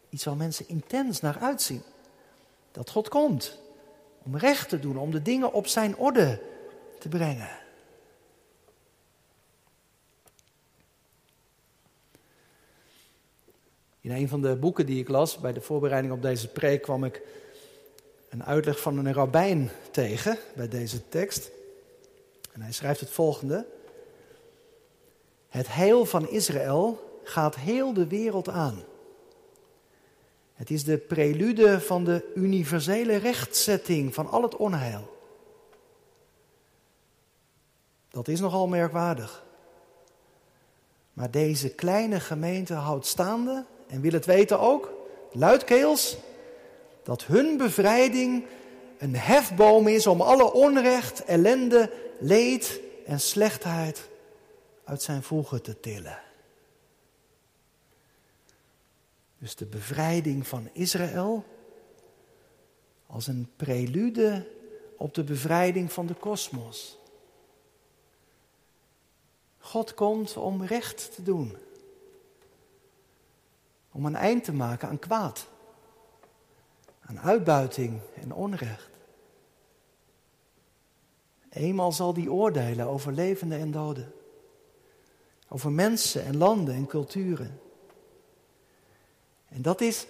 Iets 0.08 0.24
waar 0.24 0.36
mensen 0.36 0.68
intens 0.68 1.20
naar 1.20 1.38
uitzien. 1.38 1.82
Dat 2.72 2.90
God 2.90 3.08
komt 3.08 3.58
om 4.22 4.36
recht 4.36 4.68
te 4.68 4.78
doen, 4.78 4.96
om 4.96 5.10
de 5.10 5.22
dingen 5.22 5.52
op 5.52 5.66
zijn 5.66 5.96
orde 5.96 6.42
te 6.98 7.08
brengen. 7.08 7.58
In 14.00 14.10
een 14.10 14.28
van 14.28 14.40
de 14.40 14.56
boeken 14.56 14.86
die 14.86 15.00
ik 15.00 15.08
las 15.08 15.38
bij 15.38 15.52
de 15.52 15.60
voorbereiding 15.60 16.12
op 16.12 16.22
deze 16.22 16.48
preek 16.48 16.82
kwam 16.82 17.04
ik 17.04 17.22
een 18.28 18.44
uitleg 18.44 18.80
van 18.80 18.98
een 18.98 19.12
rabbijn 19.12 19.70
tegen 19.90 20.38
bij 20.56 20.68
deze 20.68 21.08
tekst. 21.08 21.50
En 22.52 22.62
hij 22.62 22.72
schrijft 22.72 23.00
het 23.00 23.10
volgende. 23.10 23.66
Het 25.48 25.74
heil 25.74 26.04
van 26.04 26.28
Israël 26.28 27.18
gaat 27.24 27.56
heel 27.56 27.92
de 27.92 28.06
wereld 28.06 28.48
aan. 28.48 28.84
Het 30.54 30.70
is 30.70 30.84
de 30.84 30.98
prelude 30.98 31.80
van 31.80 32.04
de 32.04 32.32
universele 32.34 33.16
rechtzetting 33.16 34.14
van 34.14 34.30
al 34.30 34.42
het 34.42 34.56
onheil. 34.56 35.18
Dat 38.08 38.28
is 38.28 38.40
nogal 38.40 38.68
merkwaardig. 38.68 39.44
Maar 41.12 41.30
deze 41.30 41.68
kleine 41.68 42.20
gemeente 42.20 42.74
houdt 42.74 43.06
staande 43.06 43.64
en 43.86 44.00
wil 44.00 44.12
het 44.12 44.26
weten 44.26 44.60
ook, 44.60 44.92
luidkeels, 45.32 46.16
dat 47.02 47.24
hun 47.24 47.56
bevrijding 47.56 48.44
een 48.98 49.16
hefboom 49.16 49.88
is 49.88 50.06
om 50.06 50.20
alle 50.20 50.52
onrecht, 50.52 51.24
ellende, 51.24 51.90
leed 52.20 52.80
en 53.06 53.20
slechtheid 53.20 54.08
uit 54.84 55.02
zijn 55.02 55.22
voegen 55.22 55.62
te 55.62 55.80
tillen. 55.80 56.22
Dus 59.38 59.56
de 59.56 59.66
bevrijding 59.66 60.46
van 60.46 60.68
Israël 60.72 61.44
als 63.06 63.26
een 63.26 63.50
prelude 63.56 64.50
op 64.96 65.14
de 65.14 65.24
bevrijding 65.24 65.92
van 65.92 66.06
de 66.06 66.14
kosmos. 66.14 66.98
God 69.58 69.94
komt 69.94 70.36
om 70.36 70.64
recht 70.64 71.14
te 71.14 71.22
doen. 71.22 71.56
Om 73.92 74.06
een 74.06 74.16
eind 74.16 74.44
te 74.44 74.52
maken 74.52 74.88
aan 74.88 74.98
kwaad, 74.98 75.46
aan 77.00 77.20
uitbuiting 77.20 78.00
en 78.14 78.32
onrecht. 78.32 78.89
Eenmaal 81.50 81.92
zal 81.92 82.14
die 82.14 82.32
oordelen 82.32 82.86
over 82.86 83.12
levenden 83.12 83.58
en 83.58 83.70
doden. 83.70 84.12
Over 85.48 85.72
mensen 85.72 86.24
en 86.24 86.36
landen 86.36 86.74
en 86.74 86.86
culturen. 86.86 87.60
En 89.48 89.62
dat 89.62 89.80
is 89.80 90.06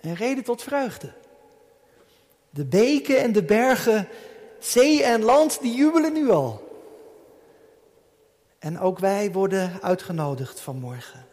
een 0.00 0.14
reden 0.14 0.44
tot 0.44 0.62
vreugde. 0.62 1.12
De 2.50 2.64
beken 2.64 3.20
en 3.20 3.32
de 3.32 3.44
bergen, 3.44 4.08
zee 4.58 5.02
en 5.02 5.22
land, 5.22 5.60
die 5.60 5.74
jubelen 5.74 6.12
nu 6.12 6.30
al. 6.30 6.64
En 8.58 8.78
ook 8.78 8.98
wij 8.98 9.32
worden 9.32 9.82
uitgenodigd 9.82 10.60
vanmorgen. 10.60 11.26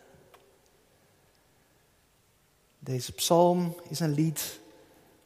Deze 2.80 3.12
psalm 3.12 3.76
is 3.90 4.00
een 4.00 4.14
lied 4.14 4.60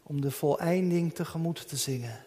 om 0.04 0.22
de 0.22 0.32
voleinding 0.32 1.14
tegemoet 1.14 1.68
te 1.68 1.76
zingen. 1.76 2.26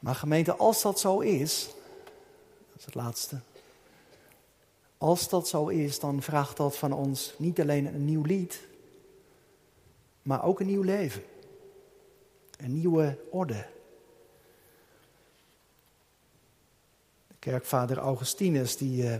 Maar 0.00 0.14
gemeente, 0.14 0.56
als 0.56 0.82
dat 0.82 1.00
zo 1.00 1.20
is, 1.20 1.66
dat 2.68 2.78
is 2.78 2.84
het 2.84 2.94
laatste. 2.94 3.40
Als 4.98 5.28
dat 5.28 5.48
zo 5.48 5.66
is, 5.66 6.00
dan 6.00 6.22
vraagt 6.22 6.56
dat 6.56 6.76
van 6.76 6.92
ons 6.92 7.34
niet 7.36 7.60
alleen 7.60 7.86
een 7.86 8.04
nieuw 8.04 8.22
lied, 8.22 8.60
maar 10.22 10.44
ook 10.44 10.60
een 10.60 10.66
nieuw 10.66 10.82
leven. 10.82 11.22
Een 12.56 12.78
nieuwe 12.78 13.18
orde. 13.30 13.66
De 17.26 17.34
kerkvader 17.38 17.98
Augustinus 17.98 18.76
die 18.76 19.02
uh, 19.02 19.16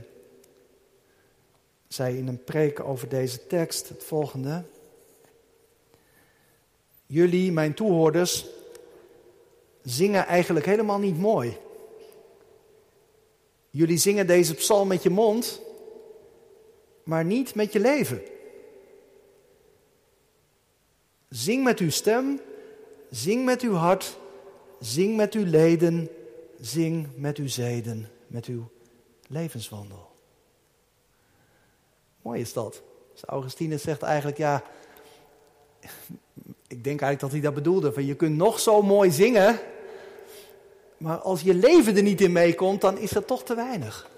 zei 1.89 2.17
in 2.17 2.29
een 2.29 2.45
preek 2.45 2.81
over 2.81 3.09
deze 3.09 3.47
tekst 3.47 3.89
het 3.89 4.05
volgende. 4.05 4.65
Jullie, 7.07 7.53
mijn 7.53 7.75
toehoorders, 7.75 8.47
zingen 9.91 10.27
eigenlijk 10.27 10.67
helemaal 10.67 10.99
niet 10.99 11.19
mooi. 11.19 11.57
Jullie 13.71 13.99
zingen 13.99 14.27
deze 14.27 14.55
psalm 14.55 14.89
met 14.89 15.03
je 15.03 15.11
mond, 15.11 15.61
maar 17.03 17.25
niet 17.25 17.55
met 17.55 17.73
je 17.73 17.81
leven. 17.81 18.23
Zing 21.29 21.65
met 21.65 21.79
uw 21.79 21.91
stem, 21.91 22.41
zing 23.11 23.45
met 23.45 23.63
uw 23.63 23.75
hart, 23.75 24.19
zing 24.81 25.17
met 25.17 25.35
uw 25.35 25.45
leden, 25.45 26.09
zing 26.61 27.09
met 27.17 27.37
uw 27.37 27.49
zeden, 27.49 28.09
met 28.27 28.47
uw 28.47 28.69
levenswandel. 29.29 30.11
Mooi 32.23 32.41
is 32.41 32.53
dat. 32.53 32.83
Dus 33.13 33.25
Augustinus 33.25 33.83
zegt 33.83 34.03
eigenlijk, 34.03 34.39
ja, 34.39 34.63
ik 36.67 36.85
denk 36.85 37.01
eigenlijk 37.01 37.21
dat 37.21 37.31
hij 37.31 37.41
dat 37.41 37.55
bedoelde. 37.55 37.93
Van 37.93 38.05
je 38.05 38.15
kunt 38.15 38.37
nog 38.37 38.61
zo 38.61 38.83
mooi 38.83 39.11
zingen, 39.11 39.61
maar 40.99 41.19
als 41.19 41.41
je 41.41 41.55
leven 41.55 41.97
er 41.97 42.03
niet 42.03 42.21
in 42.21 42.33
meekomt, 42.33 42.81
dan 42.81 42.99
is 42.99 43.11
dat 43.11 43.27
toch 43.27 43.45
te 43.45 43.55
weinig. 43.55 44.11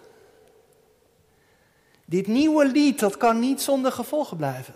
Dit 2.05 2.27
nieuwe 2.27 2.66
lied, 2.66 2.99
dat 2.99 3.16
kan 3.16 3.38
niet 3.38 3.61
zonder 3.61 3.93
gevolgen 3.93 4.37
blijven. 4.37 4.75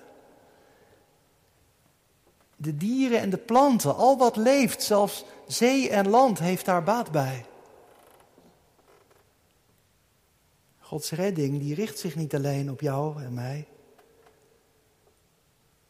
De 2.56 2.76
dieren 2.76 3.20
en 3.20 3.30
de 3.30 3.36
planten, 3.36 3.96
al 3.96 4.18
wat 4.18 4.36
leeft, 4.36 4.82
zelfs 4.82 5.24
zee 5.46 5.90
en 5.90 6.08
land 6.08 6.38
heeft 6.38 6.64
daar 6.64 6.82
baat 6.82 7.10
bij. 7.10 7.44
Gods 10.78 11.10
redding, 11.10 11.58
die 11.58 11.74
richt 11.74 11.98
zich 11.98 12.16
niet 12.16 12.34
alleen 12.34 12.70
op 12.70 12.80
jou 12.80 13.22
en 13.22 13.34
mij. 13.34 13.66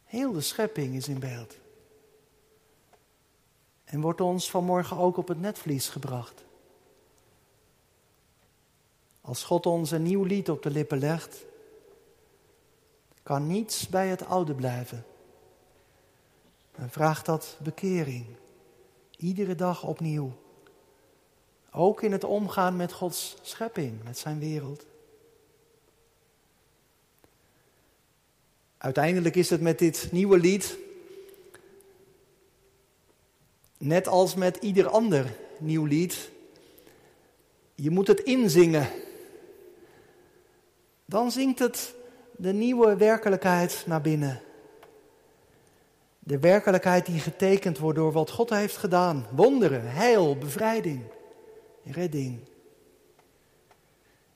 Heel 0.04 0.32
de 0.32 0.40
schepping 0.40 0.94
is 0.94 1.08
in 1.08 1.18
beeld. 1.18 1.56
En 3.94 4.00
wordt 4.00 4.20
ons 4.20 4.50
vanmorgen 4.50 4.96
ook 4.96 5.16
op 5.16 5.28
het 5.28 5.40
netvlies 5.40 5.88
gebracht. 5.88 6.44
Als 9.20 9.44
God 9.44 9.66
ons 9.66 9.90
een 9.90 10.02
nieuw 10.02 10.24
lied 10.24 10.50
op 10.50 10.62
de 10.62 10.70
lippen 10.70 10.98
legt, 10.98 11.44
kan 13.22 13.46
niets 13.46 13.88
bij 13.88 14.08
het 14.08 14.26
oude 14.26 14.54
blijven. 14.54 15.04
En 16.72 16.90
vraagt 16.90 17.26
dat 17.26 17.58
bekering. 17.62 18.26
Iedere 19.16 19.54
dag 19.54 19.84
opnieuw. 19.84 20.32
Ook 21.70 22.02
in 22.02 22.12
het 22.12 22.24
omgaan 22.24 22.76
met 22.76 22.92
Gods 22.92 23.36
schepping, 23.42 24.04
met 24.04 24.18
zijn 24.18 24.38
wereld. 24.38 24.86
Uiteindelijk 28.78 29.36
is 29.36 29.50
het 29.50 29.60
met 29.60 29.78
dit 29.78 30.08
nieuwe 30.12 30.38
lied, 30.38 30.78
net 33.78 34.08
als 34.08 34.34
met 34.34 34.56
ieder 34.56 34.88
ander 34.88 35.36
nieuw 35.58 35.84
lied, 35.84 36.30
je 37.74 37.90
moet 37.90 38.06
het 38.06 38.20
inzingen. 38.20 38.88
Dan 41.04 41.30
zingt 41.30 41.58
het 41.58 41.94
de 42.36 42.52
nieuwe 42.52 42.96
werkelijkheid 42.96 43.82
naar 43.86 44.00
binnen. 44.00 44.42
De 46.18 46.38
werkelijkheid 46.38 47.06
die 47.06 47.20
getekend 47.20 47.78
wordt 47.78 47.98
door 47.98 48.12
wat 48.12 48.30
God 48.30 48.50
heeft 48.50 48.76
gedaan. 48.76 49.26
Wonderen, 49.30 49.90
heil, 49.90 50.36
bevrijding, 50.38 51.02
redding. 51.84 52.38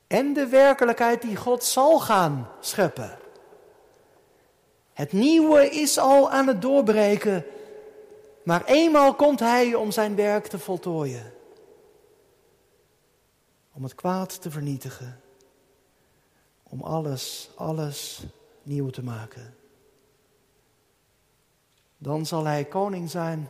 En 0.07 0.33
de 0.33 0.47
werkelijkheid 0.47 1.21
die 1.21 1.35
God 1.35 1.63
zal 1.63 1.99
gaan 1.99 2.49
scheppen. 2.59 3.17
Het 4.93 5.11
nieuwe 5.13 5.69
is 5.69 5.97
al 5.97 6.31
aan 6.31 6.47
het 6.47 6.61
doorbreken, 6.61 7.45
maar 8.49 8.65
eenmaal 8.65 9.15
komt 9.15 9.39
Hij 9.39 9.75
om 9.75 9.91
zijn 9.91 10.15
werk 10.15 10.47
te 10.47 10.59
voltooien. 10.59 11.33
Om 13.71 13.83
het 13.83 13.95
kwaad 13.95 14.41
te 14.41 14.51
vernietigen. 14.51 15.21
Om 16.63 16.81
alles, 16.81 17.49
alles 17.55 18.23
nieuw 18.63 18.89
te 18.89 19.03
maken. 19.03 19.55
Dan 21.97 22.25
zal 22.25 22.45
hij 22.45 22.65
koning 22.65 23.09
zijn 23.09 23.49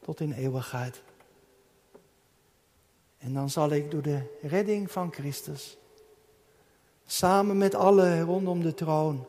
tot 0.00 0.20
in 0.20 0.32
eeuwigheid. 0.32 1.02
En 3.18 3.34
dan 3.34 3.50
zal 3.50 3.70
ik 3.70 3.90
door 3.90 4.02
de 4.02 4.38
redding 4.42 4.90
van 4.90 5.12
Christus, 5.12 5.76
samen 7.06 7.58
met 7.58 7.74
allen 7.74 8.22
rondom 8.22 8.62
de 8.62 8.74
troon, 8.74 9.26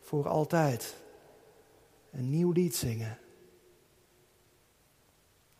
voor 0.00 0.28
altijd 0.28 0.96
een 2.10 2.30
nieuw 2.30 2.52
lied 2.52 2.76
zingen. 2.76 3.18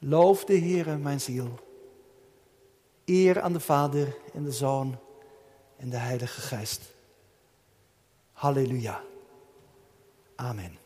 Loof 0.03 0.45
de 0.45 0.59
Heere, 0.59 0.97
mijn 0.97 1.21
ziel. 1.21 1.55
Eer 3.05 3.41
aan 3.41 3.53
de 3.53 3.61
Vader 3.61 4.17
en 4.35 4.45
de 4.45 4.53
Zoon 4.53 4.99
en 5.77 5.91
de 5.91 5.97
Heilige 5.97 6.41
Geest. 6.41 6.95
Halleluja. 8.33 9.03
Amen. 10.37 10.80